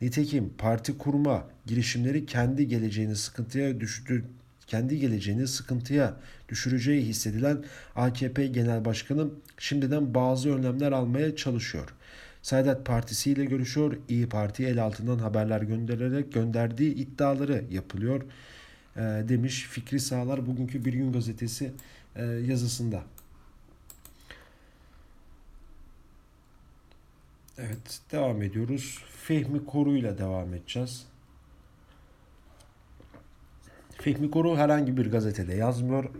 Nitekim 0.00 0.52
parti 0.58 0.98
kurma 0.98 1.46
girişimleri 1.66 2.26
kendi 2.26 2.68
geleceğini 2.68 3.16
sıkıntıya 3.16 3.80
düştü 3.80 4.24
kendi 4.66 4.98
geleceğini 4.98 5.46
sıkıntıya 5.46 6.16
düşüreceği 6.48 7.02
hissedilen 7.02 7.64
AKP 7.96 8.46
Genel 8.46 8.84
Başkanı 8.84 9.28
şimdiden 9.58 10.14
bazı 10.14 10.54
önlemler 10.54 10.92
almaya 10.92 11.36
çalışıyor. 11.36 11.88
Saadet 12.42 12.86
Partisi 12.86 13.30
ile 13.30 13.44
görüşüyor. 13.44 13.96
İyi 14.08 14.28
Parti 14.28 14.66
el 14.66 14.82
altından 14.82 15.18
haberler 15.18 15.62
göndererek 15.62 16.32
gönderdiği 16.32 16.94
iddiaları 16.94 17.64
yapılıyor. 17.70 18.22
E, 18.96 19.00
demiş 19.00 19.66
Fikri 19.70 20.00
Sağlar 20.00 20.46
bugünkü 20.46 20.84
Bir 20.84 20.92
Gün 20.92 21.12
Gazetesi 21.12 21.72
e, 22.16 22.24
yazısında. 22.24 23.02
Evet 27.58 28.00
devam 28.12 28.42
ediyoruz. 28.42 29.04
Fehmi 29.22 29.66
Koru 29.66 29.96
ile 29.96 30.18
devam 30.18 30.54
edeceğiz. 30.54 31.06
Fehmi 33.98 34.30
Koru 34.30 34.56
herhangi 34.56 34.96
bir 34.96 35.10
gazetede 35.10 35.54
yazmıyor. 35.54 36.10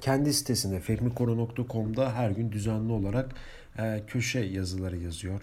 Kendi 0.00 0.34
sitesinde 0.34 0.80
fehmikoru.com'da 0.80 2.14
her 2.14 2.30
gün 2.30 2.52
düzenli 2.52 2.92
olarak 2.92 3.34
e, 3.78 4.02
köşe 4.06 4.40
yazıları 4.40 4.96
yazıyor. 4.96 5.42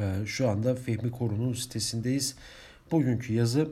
E, 0.00 0.26
şu 0.26 0.48
anda 0.48 0.74
Fehmi 0.74 1.10
Koru'nun 1.10 1.52
sitesindeyiz. 1.52 2.36
Bugünkü 2.90 3.32
yazı 3.32 3.68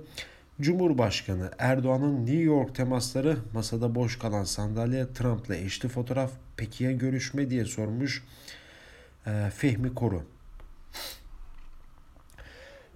Cumhurbaşkanı 0.61 1.51
Erdoğan'ın 1.59 2.27
New 2.27 2.43
York 2.43 2.75
temasları 2.75 3.38
masada 3.55 3.95
boş 3.95 4.19
kalan 4.19 4.45
sandalye 4.45 5.12
Trump'la 5.12 5.57
eşli 5.57 5.88
fotoğraf 5.88 6.33
peki 6.57 6.85
ya 6.85 6.93
görüşme 6.93 7.51
diye 7.51 7.64
sormuş. 7.64 8.25
E, 9.29 9.51
Fehmi 9.51 9.95
Koru. 9.95 10.23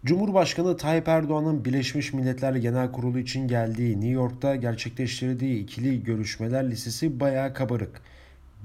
Cumhurbaşkanı 0.04 0.76
Tayyip 0.76 1.08
Erdoğan'ın 1.08 1.64
Birleşmiş 1.64 2.12
Milletler 2.12 2.54
Genel 2.54 2.92
Kurulu 2.92 3.18
için 3.18 3.48
geldiği 3.48 3.94
New 3.94 4.10
York'ta 4.10 4.56
gerçekleştirdiği 4.56 5.62
ikili 5.62 6.04
görüşmeler 6.04 6.70
listesi 6.70 7.20
bayağı 7.20 7.54
kabarık. 7.54 8.02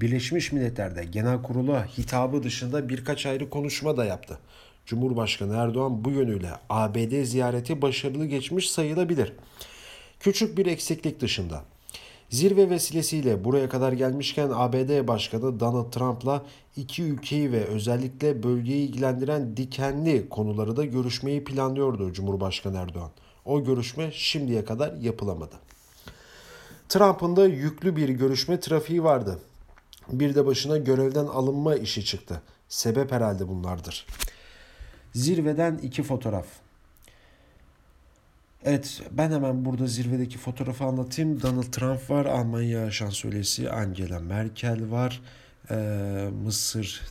Birleşmiş 0.01 0.51
Milletler'de 0.51 1.03
genel 1.03 1.41
kurula 1.41 1.86
hitabı 1.86 2.43
dışında 2.43 2.89
birkaç 2.89 3.25
ayrı 3.25 3.49
konuşma 3.49 3.97
da 3.97 4.06
yaptı. 4.06 4.39
Cumhurbaşkanı 4.86 5.56
Erdoğan 5.56 6.06
bu 6.06 6.12
yönüyle 6.12 6.49
ABD 6.69 7.23
ziyareti 7.23 7.82
başarılı 7.82 8.25
geçmiş 8.25 8.71
sayılabilir. 8.71 9.34
Küçük 10.19 10.58
bir 10.58 10.65
eksiklik 10.65 11.19
dışında. 11.19 11.63
Zirve 12.29 12.69
vesilesiyle 12.69 13.43
buraya 13.43 13.69
kadar 13.69 13.91
gelmişken 13.93 14.49
ABD 14.53 15.07
Başkanı 15.07 15.59
Donald 15.59 15.91
Trump'la 15.91 16.45
iki 16.77 17.03
ülkeyi 17.03 17.51
ve 17.51 17.65
özellikle 17.65 18.43
bölgeyi 18.43 18.87
ilgilendiren 18.87 19.57
dikenli 19.57 20.29
konuları 20.29 20.77
da 20.77 20.85
görüşmeyi 20.85 21.43
planlıyordu 21.43 22.13
Cumhurbaşkanı 22.13 22.77
Erdoğan. 22.77 23.11
O 23.45 23.63
görüşme 23.63 24.11
şimdiye 24.11 24.65
kadar 24.65 24.93
yapılamadı. 24.93 25.55
Trump'ın 26.89 27.35
da 27.35 27.45
yüklü 27.45 27.95
bir 27.95 28.09
görüşme 28.09 28.59
trafiği 28.59 29.03
vardı. 29.03 29.39
Bir 30.11 30.35
de 30.35 30.45
başına 30.45 30.77
görevden 30.77 31.25
alınma 31.25 31.75
işi 31.75 32.05
çıktı. 32.05 32.41
Sebep 32.69 33.11
herhalde 33.11 33.47
bunlardır. 33.47 34.05
Zirveden 35.13 35.77
iki 35.77 36.03
fotoğraf. 36.03 36.45
Evet 38.63 39.02
ben 39.12 39.32
hemen 39.32 39.65
burada 39.65 39.88
zirvedeki 39.88 40.38
fotoğrafı 40.38 40.84
anlatayım. 40.84 41.41
Donald 41.41 41.63
Trump 41.63 42.10
var, 42.10 42.26
Almanya 42.26 42.91
şansölyesi 42.91 43.72
Angela 43.72 44.20
Merkel 44.20 44.91
var, 44.91 45.22
ee, 45.72 46.30
Mısır 46.43 47.02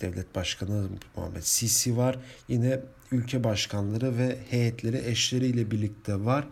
devlet 0.00 0.34
başkanı 0.34 0.88
Muhammed 1.16 1.42
Sisi 1.42 1.96
var. 1.96 2.18
Yine 2.48 2.80
ülke 3.12 3.44
başkanları 3.44 4.18
ve 4.18 4.38
heyetleri 4.50 5.02
eşleriyle 5.06 5.70
birlikte 5.70 6.24
var. 6.24 6.48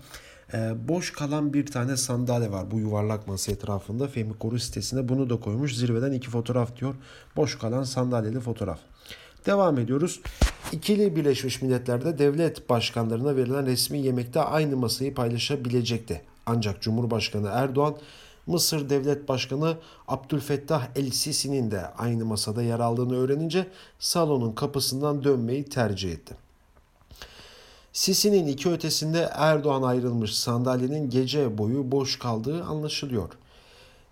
Ee, 0.55 0.88
boş 0.88 1.12
kalan 1.12 1.53
bir 1.53 1.67
tane 1.67 1.97
sandalye 1.97 2.51
var 2.51 2.71
bu 2.71 2.81
yuvarlak 2.81 3.29
masa 3.29 3.53
etrafında. 3.53 4.09
Fehmi 4.09 4.38
Koru 4.38 4.59
sitesinde 4.59 5.09
bunu 5.09 5.31
da 5.31 5.40
koymuş. 5.40 5.77
Zirveden 5.77 6.12
iki 6.12 6.31
fotoğraf 6.31 6.77
diyor. 6.77 6.95
Boş 7.37 7.59
kalan 7.59 7.83
sandalyeli 7.83 8.40
fotoğraf. 8.40 8.81
Devam 9.46 9.78
ediyoruz. 9.78 10.20
İkili 10.72 11.16
Birleşmiş 11.16 11.62
Milletler'de 11.62 12.18
devlet 12.18 12.68
başkanlarına 12.68 13.37
verilen 13.37 13.66
resmi 13.66 13.98
yemekte 13.98 14.40
aynı 14.40 14.76
masayı 14.76 15.14
paylaşabilecekti. 15.14 16.22
Ancak 16.46 16.83
Cumhurbaşkanı 16.83 17.48
Erdoğan 17.52 17.96
Mısır 18.46 18.90
Devlet 18.90 19.28
Başkanı 19.28 19.76
Abdülfettah 20.09 20.87
El-Sisi'nin 20.96 21.70
de 21.70 21.87
aynı 21.98 22.24
masada 22.24 22.62
yer 22.62 22.80
aldığını 22.80 23.16
öğrenince 23.16 23.66
salonun 23.98 24.52
kapısından 24.52 25.24
dönmeyi 25.24 25.64
tercih 25.64 26.12
etti. 26.12 26.35
Sisi'nin 27.92 28.46
iki 28.46 28.70
ötesinde 28.70 29.30
Erdoğan 29.35 29.83
ayrılmış 29.83 30.35
sandalyenin 30.35 31.11
gece 31.11 31.59
boyu 31.59 31.92
boş 31.92 32.18
kaldığı 32.18 32.64
anlaşılıyor. 32.64 33.28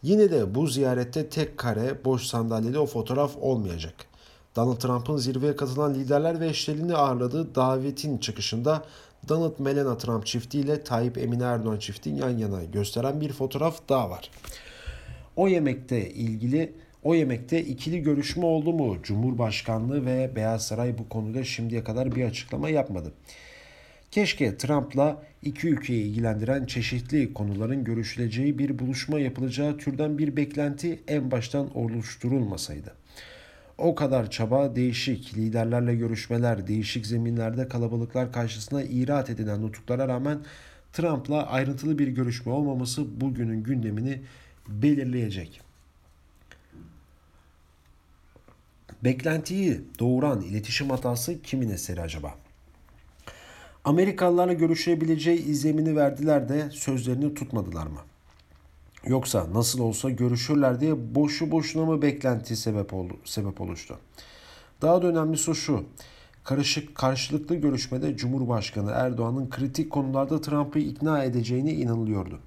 Yine 0.03 0.31
de 0.31 0.55
bu 0.55 0.67
ziyarette 0.67 1.29
tek 1.29 1.59
kare 1.59 2.05
boş 2.05 2.23
sandalyede 2.23 2.79
o 2.79 2.87
fotoğraf 2.87 3.37
olmayacak. 3.41 4.12
Donald 4.57 4.77
Trump'ın 4.77 5.17
zirveye 5.17 5.57
katılan 5.57 5.95
liderler 5.95 6.41
ve 6.41 6.49
eşlerini 6.49 6.95
ağırladığı 6.95 7.55
davetin 7.55 8.19
çıkışında 8.19 8.85
Donald 9.29 9.59
Melania 9.59 9.99
Trump 9.99 10.27
çiftiyle 10.27 10.85
Tayyip 10.85 11.19
Emine 11.19 11.45
Erdoğan 11.45 11.79
çiftin 11.79 12.17
yan 12.17 12.39
yana 12.39 12.65
gösteren 12.65 13.21
bir 13.21 13.33
fotoğraf 13.33 13.89
daha 13.89 14.11
var. 14.11 14.31
O 15.37 15.49
yemekte 15.49 16.11
ilgili 16.11 16.73
o 17.03 17.15
yemekte 17.15 17.65
ikili 17.65 18.03
görüşme 18.03 18.47
oldu 18.47 18.73
mu? 18.73 18.97
Cumhurbaşkanlığı 19.03 20.07
ve 20.07 20.37
Beyaz 20.37 20.67
Saray 20.67 20.99
bu 20.99 21.09
konuda 21.09 21.45
şimdiye 21.45 21.85
kadar 21.85 22.15
bir 22.15 22.25
açıklama 22.25 22.69
yapmadı. 22.69 23.13
Keşke 24.11 24.57
Trump'la 24.57 25.23
iki 25.43 25.69
ülkeyi 25.69 26.05
ilgilendiren 26.05 26.67
çeşitli 26.67 27.35
konuların 27.35 27.85
görüşüleceği 27.85 28.59
bir 28.59 28.79
buluşma 28.79 29.21
yapılacağı 29.21 29.79
türden 29.79 30.19
bir 30.19 30.37
beklenti 30.37 31.03
en 31.09 31.31
baştan 31.31 31.79
oluşturulmasaydı. 31.79 33.02
O 33.79 33.95
kadar 33.95 34.31
çaba, 34.31 34.77
değişik 34.77 35.35
liderlerle 35.35 35.95
görüşmeler, 35.95 36.67
değişik 36.67 37.07
zeminlerde 37.07 37.69
kalabalıklar 37.69 38.33
karşısında 38.33 38.83
irat 38.83 39.31
edilen 39.31 39.63
nutuklara 39.63 40.09
rağmen 40.09 40.39
Trump'la 40.93 41.47
ayrıntılı 41.47 41.99
bir 41.99 42.09
görüşme 42.09 42.53
olmaması 42.53 43.21
bugünün 43.21 43.63
gündemini 43.63 44.23
belirleyecek. 44.69 45.61
Beklentiyi 49.05 49.81
doğuran 49.99 50.41
iletişim 50.41 50.91
hatası 50.91 51.43
kimin 51.43 51.71
eseri 51.71 52.01
acaba? 52.01 52.35
Amerikalılarla 53.85 54.53
görüşebileceği 54.53 55.45
izlemini 55.45 55.97
verdiler 55.97 56.49
de 56.49 56.71
sözlerini 56.71 57.35
tutmadılar 57.35 57.87
mı? 57.87 58.01
Yoksa 59.07 59.47
nasıl 59.55 59.79
olsa 59.81 60.11
görüşürler 60.11 60.81
diye 60.81 61.15
boşu 61.15 61.51
boşuna 61.51 61.85
mı 61.85 62.03
beklenti 62.03 62.57
sebep 62.57 62.95
oldu, 62.95 63.17
sebep 63.25 63.61
oluştu? 63.61 63.99
Daha 64.83 65.03
da 65.03 65.07
önemlisi 65.07 65.55
şu. 65.55 65.85
Karışık 66.45 66.95
karşılıklı 66.95 67.55
görüşmede 67.55 68.17
Cumhurbaşkanı 68.17 68.91
Erdoğan'ın 68.91 69.51
kritik 69.51 69.91
konularda 69.91 70.41
Trump'ı 70.41 70.79
ikna 70.79 71.25
edeceğine 71.25 71.73
inanılıyordu. 71.73 72.41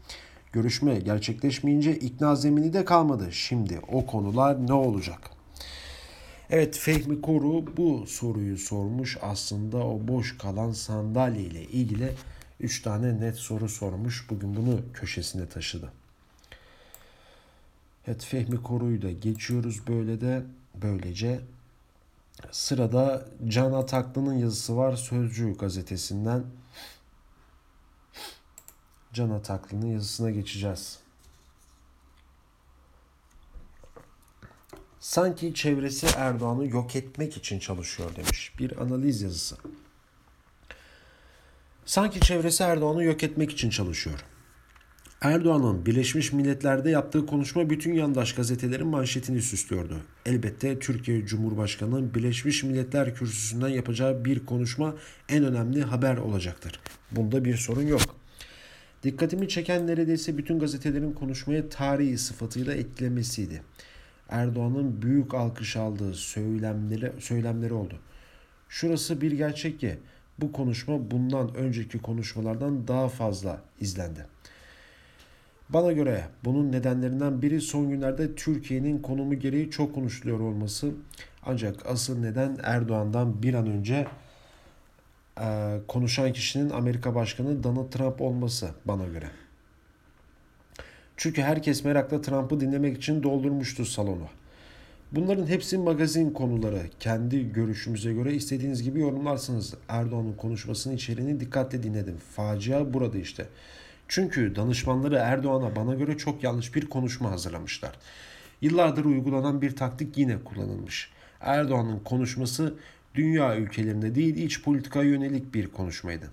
Görüşme 0.52 1.00
gerçekleşmeyince 1.00 1.96
ikna 1.96 2.36
zemini 2.36 2.74
de 2.74 2.86
kalmadı. 2.86 3.32
Şimdi 3.32 3.82
o 3.92 4.06
konular 4.06 4.68
ne 4.68 4.74
olacak? 4.74 5.30
Evet 6.50 6.78
Fehmi 6.78 7.22
Koru 7.22 7.78
bu 7.78 8.06
soruyu 8.08 8.58
sormuş. 8.58 9.18
Aslında 9.22 9.78
o 9.78 10.08
boş 10.08 10.38
kalan 10.38 10.72
sandalye 10.72 11.42
ile 11.42 11.64
ilgili 11.64 12.14
3 12.60 12.82
tane 12.82 13.20
net 13.20 13.36
soru 13.36 13.70
sormuş. 13.70 14.30
Bugün 14.30 14.56
bunu 14.56 14.80
köşesine 14.94 15.50
taşıdı. 15.50 16.05
Evet 18.08 18.26
Fehmi 18.26 18.64
Koru'yu 18.64 19.02
da 19.02 19.12
geçiyoruz 19.12 19.88
böyle 19.88 20.22
de 20.22 20.44
böylece. 20.82 21.42
Sırada 22.52 23.28
Can 23.48 23.74
Ataklı'nın 23.74 24.34
yazısı 24.34 24.78
var 24.78 24.96
Sözcü 24.96 25.58
gazetesinden. 25.58 26.44
Can 29.14 29.30
Ataklı'nın 29.30 29.86
yazısına 29.86 30.32
geçeceğiz. 30.32 31.00
Sanki 35.00 35.54
çevresi 35.54 36.08
Erdoğan'ı 36.18 36.68
yok 36.68 36.96
etmek 36.96 37.38
için 37.38 37.60
çalışıyor 37.60 38.16
demiş. 38.16 38.54
Bir 38.60 38.82
analiz 38.82 39.22
yazısı. 39.22 39.58
Sanki 41.86 42.20
çevresi 42.20 42.64
Erdoğan'ı 42.64 43.04
yok 43.04 43.24
etmek 43.24 43.52
için 43.52 43.70
çalışıyor. 43.70 44.26
Erdoğan'ın 45.22 45.86
Birleşmiş 45.86 46.34
Milletler'de 46.34 46.90
yaptığı 46.90 47.26
konuşma 47.26 47.70
bütün 47.70 47.94
yandaş 47.94 48.36
gazetelerin 48.36 48.88
manşetini 48.88 49.42
süslüyordu. 49.42 50.02
Elbette 50.26 50.80
Türkiye 50.80 51.26
Cumhurbaşkanı'nın 51.26 52.14
Birleşmiş 52.14 52.64
Milletler 52.64 53.16
kürsüsünden 53.16 53.68
yapacağı 53.68 54.26
bir 54.26 54.46
konuşma 54.46 54.96
en 55.30 55.44
önemli 55.44 55.82
haber 55.84 56.18
olacaktır. 56.18 56.80
Bunda 57.12 57.46
bir 57.46 57.58
sorun 57.58 57.88
yok. 57.88 58.02
Dikkatimi 59.04 59.50
çeken 59.50 59.88
neredeyse 59.88 60.38
bütün 60.38 60.60
gazetelerin 60.60 61.14
konuşmaya 61.14 61.70
tarihi 61.70 62.18
sıfatıyla 62.18 62.74
etkilemesiydi. 62.74 63.62
Erdoğan'ın 64.30 65.02
büyük 65.02 65.34
alkış 65.34 65.76
aldığı 65.78 66.14
söylemleri, 66.14 67.12
söylemleri 67.20 67.74
oldu. 67.74 68.00
Şurası 68.70 69.22
bir 69.22 69.32
gerçek 69.32 69.80
ki 69.80 69.98
bu 70.40 70.52
konuşma 70.52 71.12
bundan 71.12 71.56
önceki 71.56 72.00
konuşmalardan 72.00 72.88
daha 72.88 73.10
fazla 73.10 73.62
izlendi. 73.80 74.35
Bana 75.70 75.92
göre 75.92 76.26
bunun 76.46 76.72
nedenlerinden 76.72 77.42
biri 77.42 77.62
son 77.62 77.90
günlerde 77.90 78.36
Türkiye'nin 78.36 79.02
konumu 79.02 79.40
gereği 79.40 79.72
çok 79.72 79.96
konuşuluyor 79.96 80.40
olması. 80.40 80.92
Ancak 81.44 81.86
asıl 81.86 82.20
neden 82.20 82.58
Erdoğan'dan 82.64 83.44
bir 83.44 83.54
an 83.54 83.68
önce 83.68 84.08
e, 85.42 85.78
konuşan 85.88 86.34
kişinin 86.34 86.70
Amerika 86.70 87.16
Başkanı 87.16 87.64
Donald 87.64 87.92
Trump 87.92 88.22
olması 88.22 88.70
bana 88.86 89.06
göre. 89.06 89.30
Çünkü 91.18 91.42
herkes 91.42 91.84
merakla 91.84 92.22
Trump'ı 92.22 92.60
dinlemek 92.60 92.98
için 92.98 93.24
doldurmuştu 93.24 93.86
salonu. 93.86 94.28
Bunların 95.12 95.48
hepsi 95.48 95.78
magazin 95.78 96.32
konuları. 96.32 96.82
Kendi 97.00 97.54
görüşümüze 97.54 98.14
göre 98.14 98.34
istediğiniz 98.34 98.84
gibi 98.84 99.00
yorumlarsınız. 99.00 99.74
Erdoğan'ın 99.88 100.34
konuşmasının 100.34 100.96
içeriğini 100.96 101.40
dikkatle 101.40 101.84
dinledim. 101.84 102.18
Facia 102.36 102.94
burada 102.94 103.18
işte. 103.18 103.48
Çünkü 104.08 104.56
danışmanları 104.56 105.16
Erdoğan'a 105.16 105.76
bana 105.76 105.96
göre 105.96 106.18
çok 106.18 106.44
yanlış 106.44 106.76
bir 106.76 106.86
konuşma 106.86 107.32
hazırlamışlar. 107.32 107.92
Yıllardır 108.62 109.06
uygulanan 109.06 109.62
bir 109.62 109.76
taktik 109.76 110.18
yine 110.18 110.44
kullanılmış. 110.44 111.12
Erdoğan'ın 111.42 112.00
konuşması 112.00 112.74
dünya 113.16 113.58
ülkelerinde 113.58 114.16
değil 114.16 114.36
iç 114.36 114.62
politika 114.62 115.04
yönelik 115.04 115.54
bir 115.54 115.68
konuşmaydı. 115.68 116.32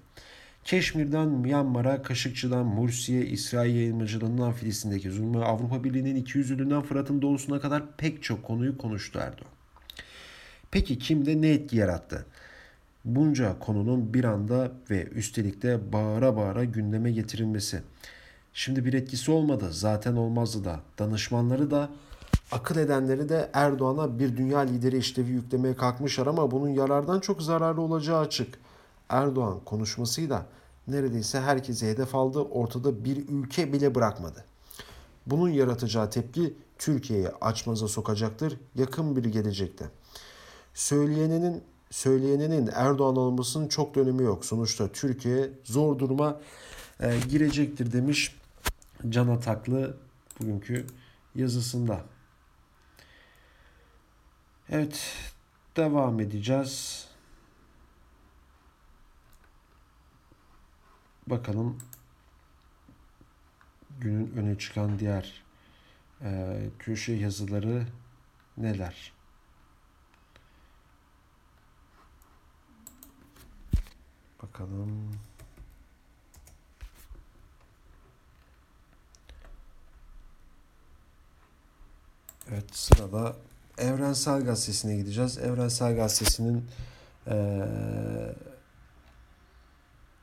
Keşmir'den 0.64 1.28
Myanmar'a, 1.28 2.02
Kaşıkçı'dan 2.02 2.66
Mursi'ye, 2.66 3.26
İsrail 3.26 3.74
yayılmacılığından 3.74 4.52
Filistin'deki 4.52 5.10
zulmü, 5.10 5.44
Avrupa 5.44 5.84
Birliği'nin 5.84 6.16
iki 6.16 6.38
yüzlülüğünden 6.38 6.82
Fırat'ın 6.82 7.22
doğusuna 7.22 7.60
kadar 7.60 7.96
pek 7.96 8.22
çok 8.22 8.42
konuyu 8.42 8.78
konuştu 8.78 9.18
Erdoğan. 9.18 9.52
Peki 10.70 10.98
kimde 10.98 11.40
ne 11.40 11.48
etki 11.48 11.76
yarattı? 11.76 12.26
Bunca 13.04 13.58
konunun 13.58 14.14
bir 14.14 14.24
anda 14.24 14.72
ve 14.90 15.04
üstelik 15.04 15.62
de 15.62 15.92
bağıra 15.92 16.36
bağıra 16.36 16.64
gündeme 16.64 17.12
getirilmesi. 17.12 17.82
Şimdi 18.52 18.84
bir 18.84 18.92
etkisi 18.92 19.30
olmadı. 19.30 19.68
Zaten 19.70 20.16
olmazdı 20.16 20.64
da. 20.64 20.80
Danışmanları 20.98 21.70
da 21.70 21.88
akıl 22.52 22.76
edenleri 22.76 23.28
de 23.28 23.50
Erdoğan'a 23.52 24.18
bir 24.18 24.36
dünya 24.36 24.58
lideri 24.58 24.98
işlevi 24.98 25.30
yüklemeye 25.30 25.76
kalkmışlar 25.76 26.26
ama 26.26 26.50
bunun 26.50 26.68
yarardan 26.68 27.20
çok 27.20 27.42
zararlı 27.42 27.80
olacağı 27.80 28.18
açık. 28.18 28.58
Erdoğan 29.08 29.60
konuşmasıyla 29.64 30.46
neredeyse 30.88 31.40
herkese 31.40 31.90
hedef 31.90 32.14
aldı. 32.14 32.38
Ortada 32.38 33.04
bir 33.04 33.28
ülke 33.28 33.72
bile 33.72 33.94
bırakmadı. 33.94 34.44
Bunun 35.26 35.48
yaratacağı 35.48 36.10
tepki 36.10 36.54
Türkiye'yi 36.78 37.28
açmaza 37.28 37.88
sokacaktır 37.88 38.58
yakın 38.74 39.16
bir 39.16 39.24
gelecekte. 39.24 39.84
Söyleyeninin 40.74 41.62
söyleyeninin 41.92 42.70
Erdoğan 42.74 43.16
olmasının 43.16 43.68
çok 43.68 43.94
da 43.94 44.00
önemi 44.00 44.22
yok. 44.22 44.44
Sonuçta 44.44 44.92
Türkiye 44.92 45.50
zor 45.64 45.98
duruma 45.98 46.40
e, 47.00 47.18
girecektir 47.28 47.92
demiş 47.92 48.36
Can 49.08 49.28
Ataklı 49.28 49.96
bugünkü 50.40 50.86
yazısında. 51.34 52.04
Evet 54.68 55.16
devam 55.76 56.20
edeceğiz. 56.20 57.06
Bakalım 61.26 61.78
günün 64.00 64.32
öne 64.36 64.58
çıkan 64.58 64.98
diğer 64.98 65.42
e, 66.22 66.60
köşe 66.78 67.12
yazıları 67.12 67.86
neler? 68.56 69.21
Bakalım. 74.42 75.10
Evet 82.50 82.64
sırada 82.72 83.36
Evrensel 83.78 84.44
Gazetesi'ne 84.44 84.96
gideceğiz. 84.96 85.38
Evrensel 85.38 85.96
Gazetesi'nin 85.96 86.64
e, 87.26 87.66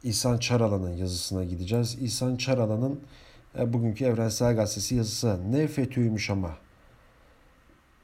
İhsan 0.04 0.38
Çaralan'ın 0.38 0.94
yazısına 0.94 1.44
gideceğiz. 1.44 1.98
İhsan 2.02 2.36
Çaralan'ın 2.36 3.02
e, 3.60 3.74
bugünkü 3.74 4.06
Evrensel 4.06 4.56
Gazetesi 4.56 4.96
yazısı 4.96 5.52
ne 5.52 5.68
FETÖ'ymüş 5.68 6.30
ama. 6.30 6.58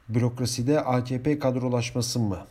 Bürokraside 0.09 0.81
AKP 0.81 1.39
kadrolaşması 1.39 2.19
mı? 2.19 2.47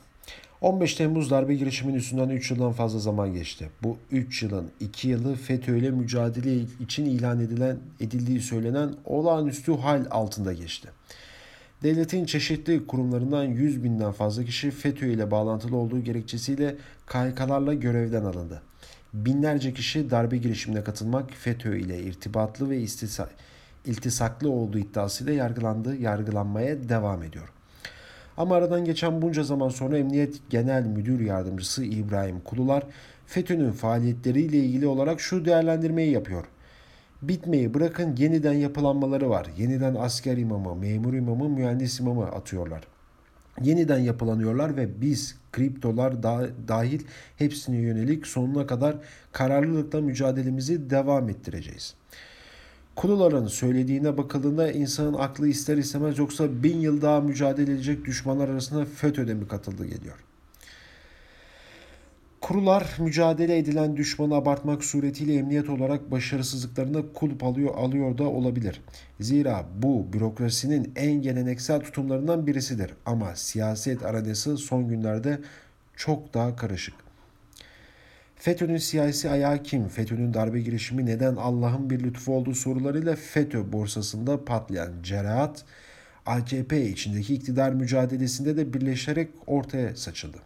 15 0.65 0.95
Temmuz 0.95 1.31
darbe 1.31 1.55
girişiminin 1.55 1.99
üstünden 1.99 2.29
3 2.29 2.51
yıldan 2.51 2.73
fazla 2.73 2.99
zaman 2.99 3.33
geçti. 3.33 3.71
Bu 3.83 3.97
3 4.11 4.43
yılın 4.43 4.71
2 4.81 5.09
yılı 5.09 5.35
FETÖ 5.35 5.77
ile 5.77 5.91
mücadele 5.91 6.57
için 6.81 7.05
ilan 7.05 7.41
edilen 7.41 7.79
edildiği 8.01 8.41
söylenen 8.41 8.95
olağanüstü 9.05 9.77
hal 9.77 10.07
altında 10.11 10.53
geçti. 10.53 10.89
Devletin 11.83 12.25
çeşitli 12.25 12.87
kurumlarından 12.87 13.45
100 13.45 13.85
binden 13.85 14.13
fazla 14.13 14.45
kişi 14.45 14.71
FETÖ 14.71 15.07
ile 15.07 15.31
bağlantılı 15.31 15.77
olduğu 15.77 16.01
gerekçesiyle 16.01 16.77
KHK'larla 17.07 17.75
görevden 17.75 18.25
alındı. 18.25 18.63
Binlerce 19.15 19.75
kişi 19.75 20.11
darbe 20.11 20.37
girişimine 20.37 20.85
katılmak 20.85 21.31
FETÖ 21.31 21.77
ile 21.77 22.03
irtibatlı 22.03 22.71
ve 22.71 22.87
iltisaklı 23.87 24.51
olduğu 24.51 24.79
iddiasıyla 24.79 25.33
yargılandı, 25.33 25.97
yargılanmaya 25.97 26.89
devam 26.89 27.23
ediyor. 27.23 27.49
Ama 28.37 28.55
aradan 28.57 28.85
geçen 28.85 29.23
bunca 29.23 29.43
zaman 29.43 29.69
sonra 29.69 29.99
Emniyet 29.99 30.51
Genel 30.51 30.83
Müdür 30.87 31.21
Yardımcısı 31.21 31.85
İbrahim 31.85 32.41
Kulular 32.41 32.83
FETÖ'nün 33.27 33.73
faaliyetleriyle 33.73 34.57
ilgili 34.57 34.87
olarak 34.87 35.21
şu 35.21 35.45
değerlendirmeyi 35.45 36.11
yapıyor. 36.13 36.45
Bitmeyi 37.23 37.75
bırakın 37.75 38.17
yeniden 38.19 38.53
yapılanmaları 38.53 39.31
var. 39.31 39.47
Yeniden 39.57 39.95
asker 39.95 40.37
imamı, 40.37 40.75
memur 40.75 41.15
imamı, 41.15 41.49
mühendis 41.49 42.01
imamı 42.01 42.25
atıyorlar. 42.27 42.85
Yeniden 43.63 43.99
yapılanıyorlar 43.99 44.77
ve 44.77 45.01
biz 45.01 45.37
kriptolar 45.53 46.23
dahil 46.69 47.01
hepsine 47.37 47.77
yönelik 47.77 48.27
sonuna 48.27 48.67
kadar 48.67 48.97
kararlılıkla 49.33 50.01
mücadelemizi 50.01 50.91
devam 50.91 51.29
ettireceğiz. 51.29 51.95
Kuluların 52.97 53.47
söylediğine 53.47 54.17
bakıldığında 54.17 54.73
insanın 54.73 55.15
aklı 55.15 55.49
ister 55.49 55.77
istemez 55.77 56.19
yoksa 56.19 56.63
bin 56.63 56.81
yıl 56.81 57.03
daha 57.03 57.21
mücadele 57.21 57.73
edecek 57.73 58.05
düşmanlar 58.05 58.49
arasında 58.49 58.85
FETÖ'de 58.85 59.35
mi 59.35 59.49
katıldı 59.49 59.87
geliyor. 59.87 60.25
Kurular 62.41 62.97
mücadele 62.99 63.59
edilen 63.59 63.97
düşmanı 63.97 64.35
abartmak 64.35 64.85
suretiyle 64.85 65.35
emniyet 65.35 65.71
olarak 65.71 66.11
başarısızlıklarına 66.11 67.03
kulp 67.15 67.45
alıyor, 67.45 67.75
alıyor 67.75 68.19
da 68.19 68.25
olabilir. 68.25 68.81
Zira 69.21 69.67
bu 69.79 70.13
bürokrasinin 70.13 70.93
en 70.97 71.23
geleneksel 71.23 71.81
tutumlarından 71.81 72.47
birisidir. 72.47 72.95
Ama 73.07 73.37
siyaset 73.37 74.05
aranesi 74.05 74.57
son 74.57 74.89
günlerde 74.89 75.41
çok 75.97 76.35
daha 76.35 76.57
karışık. 76.57 77.04
FETÖ'nün 78.37 78.77
siyasi 78.77 79.31
ayağı 79.31 79.63
kim? 79.63 79.89
FETÖ'nün 79.89 80.35
darbe 80.35 80.61
girişimi 80.61 81.07
neden 81.07 81.37
Allah'ın 81.37 81.91
bir 81.91 82.01
lütfu 82.01 82.35
olduğu 82.35 82.55
sorularıyla 82.55 83.17
FETÖ 83.17 83.73
borsasında 83.73 84.45
patlayan 84.45 84.93
cerahat 85.03 85.65
AKP 86.27 86.87
içindeki 86.89 87.35
iktidar 87.35 87.73
mücadelesinde 87.73 88.57
de 88.57 88.75
birleşerek 88.75 89.29
ortaya 89.47 89.97
saçıldı. 89.97 90.39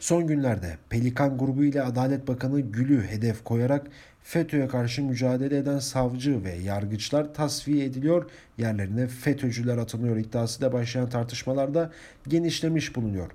Son 0.00 0.26
günlerde 0.26 0.76
Pelikan 0.90 1.38
grubu 1.38 1.64
ile 1.64 1.82
Adalet 1.82 2.28
Bakanı 2.28 2.60
Gül'ü 2.60 3.06
hedef 3.06 3.44
koyarak 3.44 3.86
FETÖ'ye 4.22 4.68
karşı 4.68 5.02
mücadele 5.02 5.56
eden 5.56 5.78
savcı 5.78 6.44
ve 6.44 6.52
yargıçlar 6.52 7.34
tasfiye 7.34 7.84
ediliyor, 7.84 8.30
yerlerine 8.58 9.06
FETÖ'cüler 9.06 9.78
atanıyor 9.78 10.16
iddiasıyla 10.16 10.72
başlayan 10.72 11.08
tartışmalarda 11.08 11.90
genişlemiş 12.28 12.96
bulunuyor. 12.96 13.30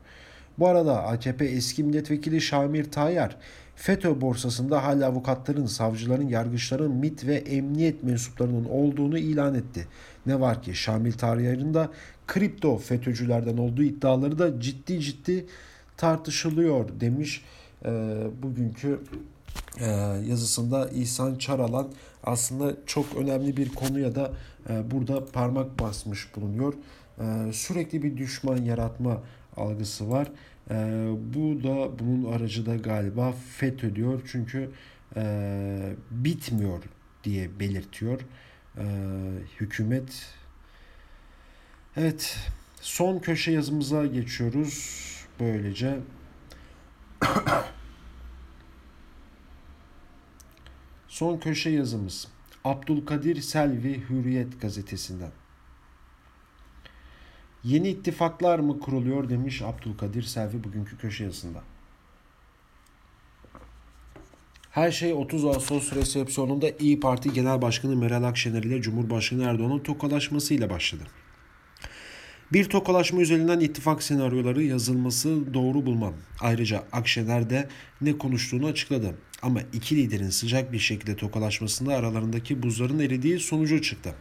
Bu 0.59 0.67
arada 0.67 1.03
AKP 1.03 1.45
eski 1.45 1.83
milletvekili 1.83 2.41
Şamir 2.41 2.91
Tayyar, 2.91 3.37
FETÖ 3.75 4.21
borsasında 4.21 4.83
hala 4.83 5.07
avukatların, 5.07 5.65
savcıların, 5.65 6.27
yargıçların, 6.27 6.91
MIT 6.91 7.27
ve 7.27 7.35
emniyet 7.35 8.03
mensuplarının 8.03 8.65
olduğunu 8.65 9.17
ilan 9.17 9.55
etti. 9.55 9.87
Ne 10.25 10.39
var 10.39 10.63
ki 10.63 10.75
Şamil 10.75 11.11
Tayyar'ın 11.11 11.73
da 11.73 11.89
kripto 12.27 12.77
FETÖ'cülerden 12.77 13.57
olduğu 13.57 13.83
iddiaları 13.83 14.39
da 14.39 14.61
ciddi 14.61 14.99
ciddi 14.99 15.45
tartışılıyor 15.97 16.89
demiş 16.99 17.43
e, 17.85 17.89
bugünkü 18.43 18.99
e, 19.79 19.85
yazısında 20.27 20.89
İhsan 20.89 21.35
Çaralan 21.35 21.87
aslında 22.23 22.75
çok 22.85 23.15
önemli 23.15 23.57
bir 23.57 23.69
konuya 23.69 24.15
da 24.15 24.31
e, 24.69 24.91
burada 24.91 25.25
parmak 25.25 25.79
basmış 25.79 26.35
bulunuyor. 26.35 26.73
E, 27.19 27.53
sürekli 27.53 28.03
bir 28.03 28.17
düşman 28.17 28.57
yaratma 28.57 29.21
algısı 29.57 30.09
var. 30.09 30.31
E, 30.71 30.75
bu 31.33 31.63
da 31.63 31.99
bunun 31.99 32.31
aracı 32.31 32.65
da 32.65 32.75
galiba 32.75 33.31
FETÖ 33.31 33.95
diyor 33.95 34.21
çünkü 34.31 34.71
e, 35.15 35.95
bitmiyor 36.11 36.83
diye 37.23 37.59
belirtiyor 37.59 38.21
e, 38.77 38.85
hükümet. 39.59 40.33
Evet 41.97 42.37
son 42.81 43.19
köşe 43.19 43.51
yazımıza 43.51 44.05
geçiyoruz. 44.05 45.01
Böylece 45.39 45.99
son 51.07 51.37
köşe 51.37 51.69
yazımız 51.69 52.27
Abdülkadir 52.63 53.41
Selvi 53.41 54.09
Hürriyet 54.09 54.61
gazetesinden. 54.61 55.31
Yeni 57.65 57.89
ittifaklar 57.89 58.59
mı 58.59 58.79
kuruluyor 58.79 59.29
demiş 59.29 59.61
Abdülkadir 59.61 60.23
Selvi 60.23 60.63
bugünkü 60.63 60.97
köşe 60.97 61.23
yazısında. 61.23 61.63
Her 64.71 64.91
şey 64.91 65.13
30 65.13 65.45
Ağustos 65.45 65.93
resepsiyonunda 65.93 66.69
İyi 66.79 66.99
Parti 66.99 67.33
Genel 67.33 67.61
Başkanı 67.61 67.95
Meral 67.95 68.23
Akşener 68.23 68.63
ile 68.63 68.81
Cumhurbaşkanı 68.81 69.43
Erdoğan'ın 69.43 69.79
tokalaşmasıyla 69.79 70.69
başladı. 70.69 71.03
Bir 72.53 72.63
tokalaşma 72.63 73.21
üzerinden 73.21 73.59
ittifak 73.59 74.03
senaryoları 74.03 74.63
yazılması 74.63 75.53
doğru 75.53 75.85
bulmam. 75.85 76.13
Ayrıca 76.41 76.83
Akşener 76.91 77.49
de 77.49 77.69
ne 78.01 78.17
konuştuğunu 78.17 78.65
açıkladı. 78.65 79.15
Ama 79.41 79.61
iki 79.73 79.95
liderin 79.95 80.29
sıcak 80.29 80.71
bir 80.71 80.79
şekilde 80.79 81.15
tokalaşmasında 81.15 81.95
aralarındaki 81.95 82.63
buzların 82.63 82.99
eridiği 82.99 83.39
sonucu 83.39 83.81
çıktı. 83.81 84.15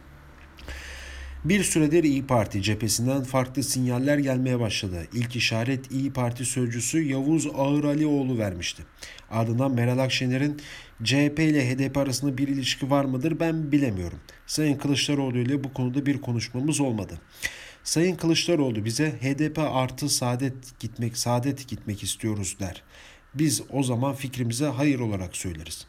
Bir 1.45 1.63
süredir 1.63 2.03
İyi 2.03 2.27
Parti 2.27 2.61
cephesinden 2.61 3.23
farklı 3.23 3.63
sinyaller 3.63 4.17
gelmeye 4.17 4.59
başladı. 4.59 5.07
İlk 5.13 5.35
işaret 5.35 5.91
İyi 5.91 6.13
Parti 6.13 6.45
sözcüsü 6.45 7.01
Yavuz 7.01 7.47
Ağıralioğlu 7.47 8.37
vermişti. 8.37 8.83
Ardından 9.29 9.71
Meral 9.71 9.97
Akşener'in 9.97 10.61
CHP 11.03 11.39
ile 11.39 11.69
HDP 11.69 11.97
arasında 11.97 12.37
bir 12.37 12.47
ilişki 12.47 12.89
var 12.89 13.05
mıdır 13.05 13.39
ben 13.39 13.71
bilemiyorum. 13.71 14.19
Sayın 14.47 14.77
Kılıçdaroğlu 14.77 15.37
ile 15.37 15.63
bu 15.63 15.73
konuda 15.73 16.05
bir 16.05 16.21
konuşmamız 16.21 16.81
olmadı. 16.81 17.19
Sayın 17.83 18.15
Kılıçdaroğlu 18.15 18.85
bize 18.85 19.09
HDP 19.09 19.59
artı 19.59 20.09
saadet 20.09 20.79
gitmek 20.79 21.17
saadet 21.17 21.67
gitmek 21.67 22.03
istiyoruz 22.03 22.57
der. 22.59 22.83
Biz 23.33 23.61
o 23.69 23.83
zaman 23.83 24.15
fikrimize 24.15 24.65
hayır 24.65 24.99
olarak 24.99 25.35
söyleriz. 25.37 25.87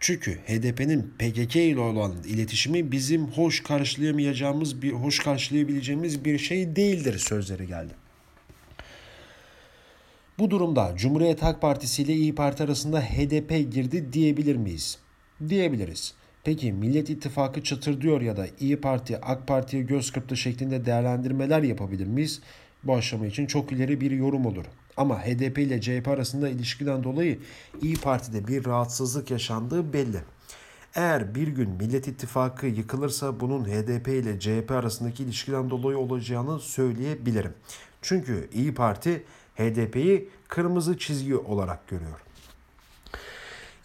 Çünkü 0.00 0.34
HDP'nin 0.34 1.14
PKK 1.18 1.56
ile 1.56 1.80
olan 1.80 2.12
iletişimi 2.28 2.92
bizim 2.92 3.26
hoş 3.26 3.62
karşılayamayacağımız 3.62 4.82
bir 4.82 4.92
hoş 4.92 5.18
karşılayabileceğimiz 5.18 6.24
bir 6.24 6.38
şey 6.38 6.76
değildir 6.76 7.18
sözleri 7.18 7.66
geldi. 7.66 7.94
Bu 10.38 10.50
durumda 10.50 10.94
Cumhuriyet 10.96 11.42
Halk 11.42 11.60
Partisi 11.60 12.02
ile 12.02 12.12
İyi 12.12 12.34
Parti 12.34 12.62
arasında 12.62 13.00
HDP 13.00 13.72
girdi 13.72 14.12
diyebilir 14.12 14.56
miyiz? 14.56 14.98
Diyebiliriz. 15.48 16.14
Peki 16.44 16.72
Millet 16.72 17.10
İttifakı 17.10 17.62
çatırdıyor 17.62 18.20
ya 18.20 18.36
da 18.36 18.46
İyi 18.60 18.80
Parti 18.80 19.20
AK 19.20 19.46
Parti'ye 19.46 19.82
göz 19.82 20.12
kırptı 20.12 20.36
şeklinde 20.36 20.86
değerlendirmeler 20.86 21.62
yapabilir 21.62 22.06
miyiz? 22.06 22.40
Bu 22.84 22.94
aşama 22.94 23.26
için 23.26 23.46
çok 23.46 23.72
ileri 23.72 24.00
bir 24.00 24.10
yorum 24.10 24.46
olur. 24.46 24.64
Ama 24.96 25.18
HDP 25.20 25.58
ile 25.58 25.80
CHP 25.80 26.08
arasında 26.08 26.48
ilişkiden 26.48 27.04
dolayı 27.04 27.38
İyi 27.82 27.96
Parti'de 27.96 28.48
bir 28.48 28.64
rahatsızlık 28.64 29.30
yaşandığı 29.30 29.92
belli. 29.92 30.18
Eğer 30.94 31.34
bir 31.34 31.48
gün 31.48 31.70
Millet 31.70 32.08
İttifakı 32.08 32.66
yıkılırsa 32.66 33.40
bunun 33.40 33.64
HDP 33.64 34.08
ile 34.08 34.40
CHP 34.40 34.70
arasındaki 34.70 35.22
ilişkiden 35.22 35.70
dolayı 35.70 35.98
olacağını 35.98 36.60
söyleyebilirim. 36.60 37.52
Çünkü 38.02 38.48
İyi 38.52 38.74
Parti 38.74 39.24
HDP'yi 39.56 40.28
kırmızı 40.48 40.98
çizgi 40.98 41.36
olarak 41.36 41.88
görüyor. 41.88 42.20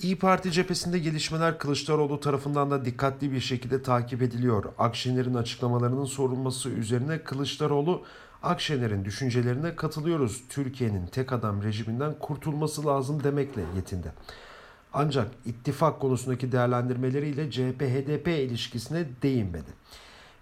İyi 0.02 0.20
Parti 0.20 0.52
cephesinde 0.52 1.00
gelişmeler 1.00 1.58
Kılıçdaroğlu 1.58 2.20
tarafından 2.20 2.72
da 2.72 2.86
dikkatli 2.86 3.32
bir 3.32 3.40
şekilde 3.40 3.84
takip 3.84 4.22
ediliyor. 4.22 4.64
Akşener'in 4.78 5.34
açıklamalarının 5.34 6.06
sorulması 6.06 6.70
üzerine 6.70 7.24
Kılıçdaroğlu 7.24 8.04
Akşener'in 8.44 9.06
düşüncelerine 9.06 9.76
katılıyoruz. 9.76 10.44
Türkiye'nin 10.50 11.08
tek 11.08 11.34
adam 11.34 11.64
rejiminden 11.64 12.14
kurtulması 12.20 12.86
lazım 12.86 13.24
demekle 13.24 13.62
yetindi. 13.76 14.14
Ancak 14.94 15.28
ittifak 15.46 16.00
konusundaki 16.00 16.52
değerlendirmeleriyle 16.52 17.50
CHP-HDP 17.50 18.30
ilişkisine 18.30 19.06
değinmedi. 19.22 19.70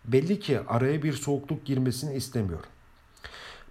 Belli 0.06 0.40
ki 0.40 0.60
araya 0.68 1.04
bir 1.04 1.14
soğukluk 1.14 1.66
girmesini 1.66 2.16
istemiyor. 2.16 2.64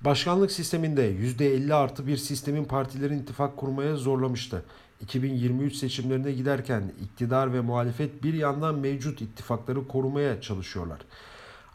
Başkanlık 0.01 0.53
sisteminde 0.53 1.11
%50 1.11 1.75
artı 1.75 2.07
bir 2.07 2.17
sistemin 2.17 2.65
partilerin 2.65 3.19
ittifak 3.19 3.57
kurmaya 3.57 3.97
zorlamıştı. 3.97 4.65
2023 5.01 5.77
seçimlerine 5.77 6.33
giderken 6.33 6.93
iktidar 7.05 7.53
ve 7.53 7.61
muhalefet 7.61 8.23
bir 8.23 8.35
yandan 8.35 8.75
mevcut 8.75 9.21
ittifakları 9.21 9.89
korumaya 9.89 10.41
çalışıyorlar. 10.41 10.99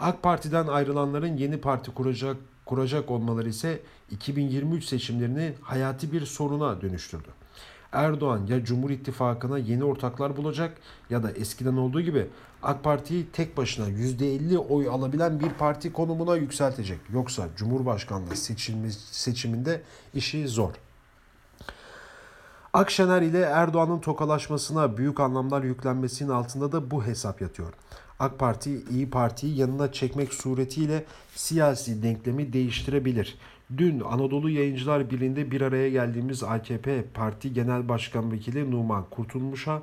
AK 0.01 0.23
Parti'den 0.23 0.67
ayrılanların 0.67 1.37
yeni 1.37 1.57
parti 1.57 1.91
kuracak 1.91 2.37
kuracak 2.65 3.11
olmaları 3.11 3.49
ise 3.49 3.81
2023 4.11 4.85
seçimlerini 4.85 5.53
hayati 5.61 6.11
bir 6.11 6.25
soruna 6.25 6.81
dönüştürdü. 6.81 7.27
Erdoğan 7.91 8.45
ya 8.45 8.65
Cumhur 8.65 8.89
İttifakı'na 8.89 9.57
yeni 9.57 9.83
ortaklar 9.83 10.37
bulacak 10.37 10.77
ya 11.09 11.23
da 11.23 11.31
eskiden 11.31 11.77
olduğu 11.77 12.01
gibi 12.01 12.27
AK 12.63 12.83
Parti'yi 12.83 13.27
tek 13.33 13.57
başına 13.57 13.89
%50 13.89 14.57
oy 14.57 14.87
alabilen 14.87 15.39
bir 15.39 15.49
parti 15.49 15.93
konumuna 15.93 16.35
yükseltecek. 16.35 16.99
Yoksa 17.13 17.47
Cumhurbaşkanlığı 17.55 18.35
seçilme, 18.35 18.91
seçiminde 19.11 19.81
işi 20.13 20.47
zor. 20.47 20.73
Akşener 22.74 23.22
ile 23.22 23.39
Erdoğan'ın 23.39 23.99
tokalaşmasına 23.99 24.97
büyük 24.97 25.19
anlamlar 25.19 25.63
yüklenmesinin 25.63 26.30
altında 26.30 26.72
da 26.72 26.91
bu 26.91 27.05
hesap 27.05 27.41
yatıyor. 27.41 27.74
AK 28.19 28.39
Parti 28.39 28.84
İyi 28.91 29.09
Parti'yi 29.09 29.57
yanına 29.57 29.91
çekmek 29.91 30.34
suretiyle 30.34 31.05
siyasi 31.36 32.03
denklemi 32.03 32.53
değiştirebilir. 32.53 33.38
Dün 33.78 33.99
Anadolu 33.99 34.49
Yayıncılar 34.49 35.09
Birliği'nde 35.09 35.51
bir 35.51 35.61
araya 35.61 35.89
geldiğimiz 35.89 36.43
AKP 36.43 37.05
Parti 37.13 37.53
Genel 37.53 37.89
Başkan 37.89 38.32
Vekili 38.32 38.72
Numan 38.72 39.05
Kurtulmuş'a 39.09 39.82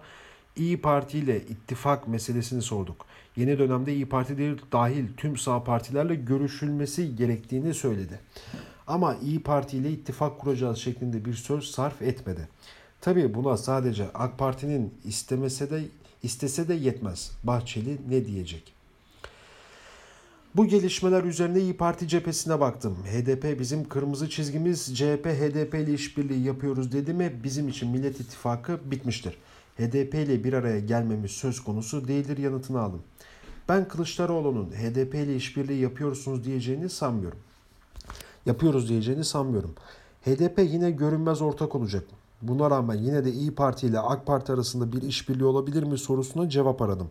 İyi 0.56 0.80
Parti 0.80 1.18
ile 1.18 1.40
ittifak 1.40 2.08
meselesini 2.08 2.62
sorduk. 2.62 3.06
Yeni 3.36 3.58
dönemde 3.58 3.94
İyi 3.94 4.08
Parti 4.08 4.38
değil 4.38 4.62
dahil 4.72 5.04
tüm 5.16 5.36
sağ 5.36 5.64
partilerle 5.64 6.14
görüşülmesi 6.14 7.16
gerektiğini 7.16 7.74
söyledi. 7.74 8.20
Ama 8.86 9.14
İyi 9.14 9.42
Parti 9.42 9.76
ile 9.76 9.90
ittifak 9.90 10.38
kuracağız 10.38 10.78
şeklinde 10.78 11.24
bir 11.24 11.34
söz 11.34 11.64
sarf 11.64 12.02
etmedi. 12.02 12.48
Tabii 13.00 13.34
buna 13.34 13.56
sadece 13.56 14.08
AK 14.14 14.38
Parti'nin 14.38 14.94
istemese 15.04 15.70
de 15.70 15.84
istese 16.22 16.68
de 16.68 16.74
yetmez. 16.74 17.30
Bahçeli 17.44 17.98
ne 18.08 18.26
diyecek? 18.26 18.74
Bu 20.54 20.66
gelişmeler 20.66 21.24
üzerine 21.24 21.60
İyi 21.60 21.76
Parti 21.76 22.08
cephesine 22.08 22.60
baktım. 22.60 22.96
HDP 23.04 23.60
bizim 23.60 23.88
kırmızı 23.88 24.30
çizgimiz, 24.30 24.96
CHP 24.96 25.26
HDP 25.26 25.74
ile 25.74 25.94
işbirliği 25.94 26.42
yapıyoruz 26.44 26.92
dedi 26.92 27.12
mi 27.14 27.32
bizim 27.44 27.68
için 27.68 27.90
Millet 27.90 28.20
İttifakı 28.20 28.80
bitmiştir. 28.90 29.38
HDP 29.76 30.14
ile 30.14 30.44
bir 30.44 30.52
araya 30.52 30.80
gelmemiz 30.80 31.30
söz 31.30 31.60
konusu 31.60 32.08
değildir 32.08 32.38
yanıtını 32.38 32.80
aldım. 32.80 33.02
Ben 33.68 33.88
Kılıçdaroğlu'nun 33.88 34.70
HDP 34.70 35.14
ile 35.14 35.36
işbirliği 35.36 35.80
yapıyorsunuz 35.80 36.44
diyeceğini 36.44 36.88
sanmıyorum. 36.88 37.38
Yapıyoruz 38.46 38.88
diyeceğini 38.88 39.24
sanmıyorum. 39.24 39.74
HDP 40.24 40.58
yine 40.58 40.90
görünmez 40.90 41.42
ortak 41.42 41.74
olacak. 41.74 42.04
Buna 42.42 42.70
rağmen 42.70 42.94
yine 42.94 43.24
de 43.24 43.32
İyi 43.32 43.54
Parti 43.54 43.86
ile 43.86 43.98
AK 43.98 44.26
Parti 44.26 44.52
arasında 44.52 44.92
bir 44.92 45.02
işbirliği 45.02 45.44
olabilir 45.44 45.82
mi 45.82 45.98
sorusuna 45.98 46.48
cevap 46.48 46.82
aradım. 46.82 47.10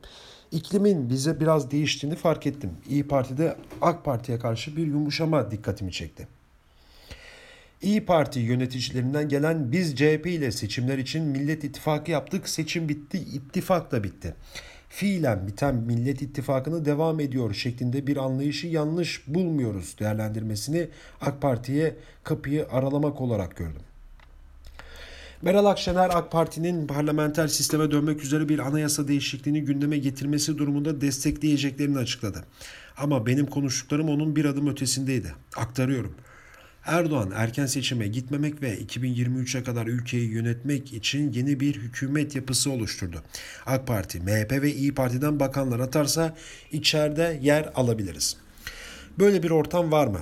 İklimin 0.51 1.09
bize 1.09 1.39
biraz 1.39 1.71
değiştiğini 1.71 2.15
fark 2.15 2.47
ettim. 2.47 2.71
İyi 2.89 3.07
Parti'de 3.07 3.55
AK 3.81 4.05
Parti'ye 4.05 4.39
karşı 4.39 4.77
bir 4.77 4.87
yumuşama 4.87 5.51
dikkatimi 5.51 5.91
çekti. 5.91 6.27
İyi 7.81 8.05
Parti 8.05 8.39
yöneticilerinden 8.39 9.29
gelen 9.29 9.71
biz 9.71 9.95
CHP 9.95 10.25
ile 10.27 10.51
seçimler 10.51 10.97
için 10.97 11.23
Millet 11.23 11.63
İttifakı 11.63 12.11
yaptık, 12.11 12.49
seçim 12.49 12.89
bitti, 12.89 13.17
ittifak 13.17 13.91
da 13.91 14.03
bitti. 14.03 14.35
Fiilen 14.89 15.47
biten 15.47 15.75
Millet 15.75 16.21
İttifakı'nı 16.21 16.85
devam 16.85 17.19
ediyor 17.19 17.53
şeklinde 17.53 18.07
bir 18.07 18.17
anlayışı 18.17 18.67
yanlış 18.67 19.27
bulmuyoruz 19.27 19.99
değerlendirmesini 19.99 20.87
AK 21.21 21.41
Parti'ye 21.41 21.95
kapıyı 22.23 22.67
aralamak 22.71 23.21
olarak 23.21 23.55
gördüm. 23.55 23.81
Meral 25.41 25.65
Akşener 25.65 26.09
AK 26.13 26.31
Parti'nin 26.31 26.87
parlamenter 26.87 27.47
sisteme 27.47 27.91
dönmek 27.91 28.23
üzere 28.23 28.49
bir 28.49 28.59
anayasa 28.59 29.07
değişikliğini 29.07 29.61
gündeme 29.61 29.97
getirmesi 29.97 30.57
durumunda 30.57 31.01
destekleyeceklerini 31.01 31.97
açıkladı. 31.97 32.45
Ama 32.97 33.25
benim 33.25 33.45
konuştuklarım 33.45 34.09
onun 34.09 34.35
bir 34.35 34.45
adım 34.45 34.67
ötesindeydi. 34.67 35.33
Aktarıyorum. 35.55 36.15
Erdoğan 36.85 37.31
erken 37.35 37.65
seçime 37.65 38.07
gitmemek 38.07 38.61
ve 38.61 38.77
2023'e 38.77 39.63
kadar 39.63 39.87
ülkeyi 39.87 40.29
yönetmek 40.29 40.93
için 40.93 41.31
yeni 41.31 41.59
bir 41.59 41.75
hükümet 41.75 42.35
yapısı 42.35 42.71
oluşturdu. 42.71 43.23
AK 43.65 43.87
Parti, 43.87 44.19
MHP 44.19 44.51
ve 44.51 44.73
İyi 44.73 44.93
Parti'den 44.93 45.39
bakanlar 45.39 45.79
atarsa 45.79 46.35
içeride 46.71 47.39
yer 47.41 47.71
alabiliriz. 47.75 48.37
Böyle 49.19 49.43
bir 49.43 49.49
ortam 49.49 49.91
var 49.91 50.07
mı? 50.07 50.19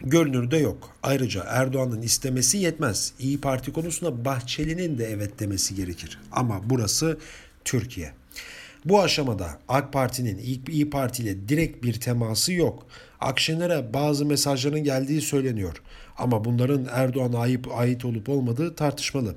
Görünürde 0.00 0.56
yok. 0.56 0.90
Ayrıca 1.02 1.44
Erdoğan'ın 1.48 2.02
istemesi 2.02 2.58
yetmez. 2.58 3.12
İyi 3.18 3.40
Parti 3.40 3.72
konusunda 3.72 4.24
Bahçeli'nin 4.24 4.98
de 4.98 5.06
evet 5.06 5.40
demesi 5.40 5.74
gerekir. 5.74 6.18
Ama 6.32 6.60
burası 6.64 7.18
Türkiye. 7.64 8.12
Bu 8.84 9.02
aşamada 9.02 9.58
AK 9.68 9.92
Parti'nin 9.92 10.62
İyi 10.68 10.90
Parti 10.90 11.22
ile 11.22 11.48
direkt 11.48 11.84
bir 11.84 12.00
teması 12.00 12.52
yok. 12.52 12.86
Akşener'e 13.20 13.94
bazı 13.94 14.26
mesajların 14.26 14.84
geldiği 14.84 15.20
söyleniyor. 15.20 15.82
Ama 16.18 16.44
bunların 16.44 16.86
Erdoğan'a 16.92 17.38
ait 17.74 18.04
olup 18.04 18.28
olmadığı 18.28 18.74
tartışmalı. 18.74 19.34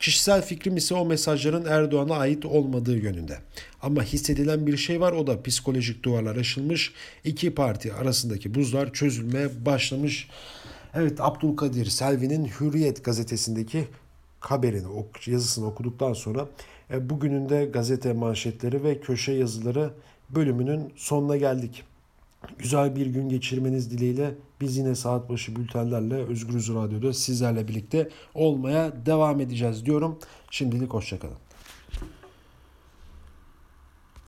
Kişisel 0.00 0.42
fikrim 0.42 0.76
ise 0.76 0.94
o 0.94 1.04
mesajların 1.04 1.64
Erdoğan'a 1.64 2.14
ait 2.14 2.44
olmadığı 2.46 2.98
yönünde. 2.98 3.38
Ama 3.82 4.02
hissedilen 4.02 4.66
bir 4.66 4.76
şey 4.76 5.00
var 5.00 5.12
o 5.12 5.26
da 5.26 5.42
psikolojik 5.42 6.02
duvarlar 6.02 6.36
aşılmış. 6.36 6.92
iki 7.24 7.54
parti 7.54 7.92
arasındaki 7.92 8.54
buzlar 8.54 8.92
çözülmeye 8.92 9.66
başlamış. 9.66 10.28
Evet 10.94 11.20
Abdülkadir 11.20 11.86
Selvi'nin 11.86 12.44
Hürriyet 12.60 13.04
gazetesindeki 13.04 13.88
haberini, 14.40 15.04
yazısını 15.26 15.66
okuduktan 15.66 16.12
sonra 16.12 16.48
e, 16.90 17.10
bugünün 17.10 17.48
de 17.48 17.64
gazete 17.64 18.12
manşetleri 18.12 18.84
ve 18.84 19.00
köşe 19.00 19.32
yazıları 19.32 19.90
bölümünün 20.30 20.92
sonuna 20.96 21.36
geldik. 21.36 21.84
Güzel 22.58 22.96
bir 22.96 23.06
gün 23.06 23.28
geçirmeniz 23.28 23.90
dileğiyle 23.90 24.34
biz 24.60 24.76
yine 24.76 24.94
saat 24.94 25.28
başı 25.28 25.56
bültenlerle 25.56 26.14
Özgürüz 26.14 26.74
Radyo'da 26.74 27.12
sizlerle 27.12 27.68
birlikte 27.68 28.08
olmaya 28.34 29.06
devam 29.06 29.40
edeceğiz 29.40 29.86
diyorum. 29.86 30.18
Şimdilik 30.50 30.90
hoşçakalın. 30.94 31.36